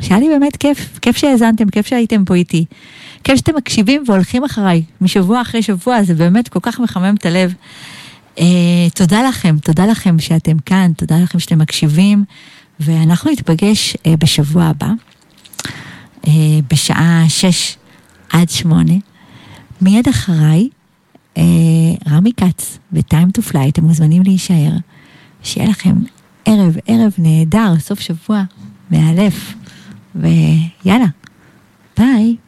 [0.02, 2.64] שהיה לי באמת כיף, כיף שהאזנתם, כיף שהייתם פה איתי.
[3.24, 7.54] כיף שאתם מקשיבים והולכים אחריי משבוע אחרי שבוע, זה באמת כל כך מחמם את הלב.
[8.36, 8.40] Uh,
[8.94, 12.24] תודה לכם, תודה לכם שאתם כאן, תודה לכם שאתם מקשיבים,
[12.80, 14.90] ואנחנו נתפגש uh, בשבוע הבא,
[16.22, 16.28] uh,
[16.70, 17.76] בשעה 6
[18.32, 18.92] עד 8.
[19.80, 20.68] מיד אחריי,
[21.34, 21.40] uh,
[22.10, 24.72] רמי כץ ו-Time to Fly, אתם מוזמנים להישאר.
[25.42, 25.94] שיהיה לכם
[26.44, 28.42] ערב, ערב נהדר, סוף שבוע
[28.90, 29.54] מאלף.
[30.14, 31.14] ve y.
[31.96, 32.38] Bye.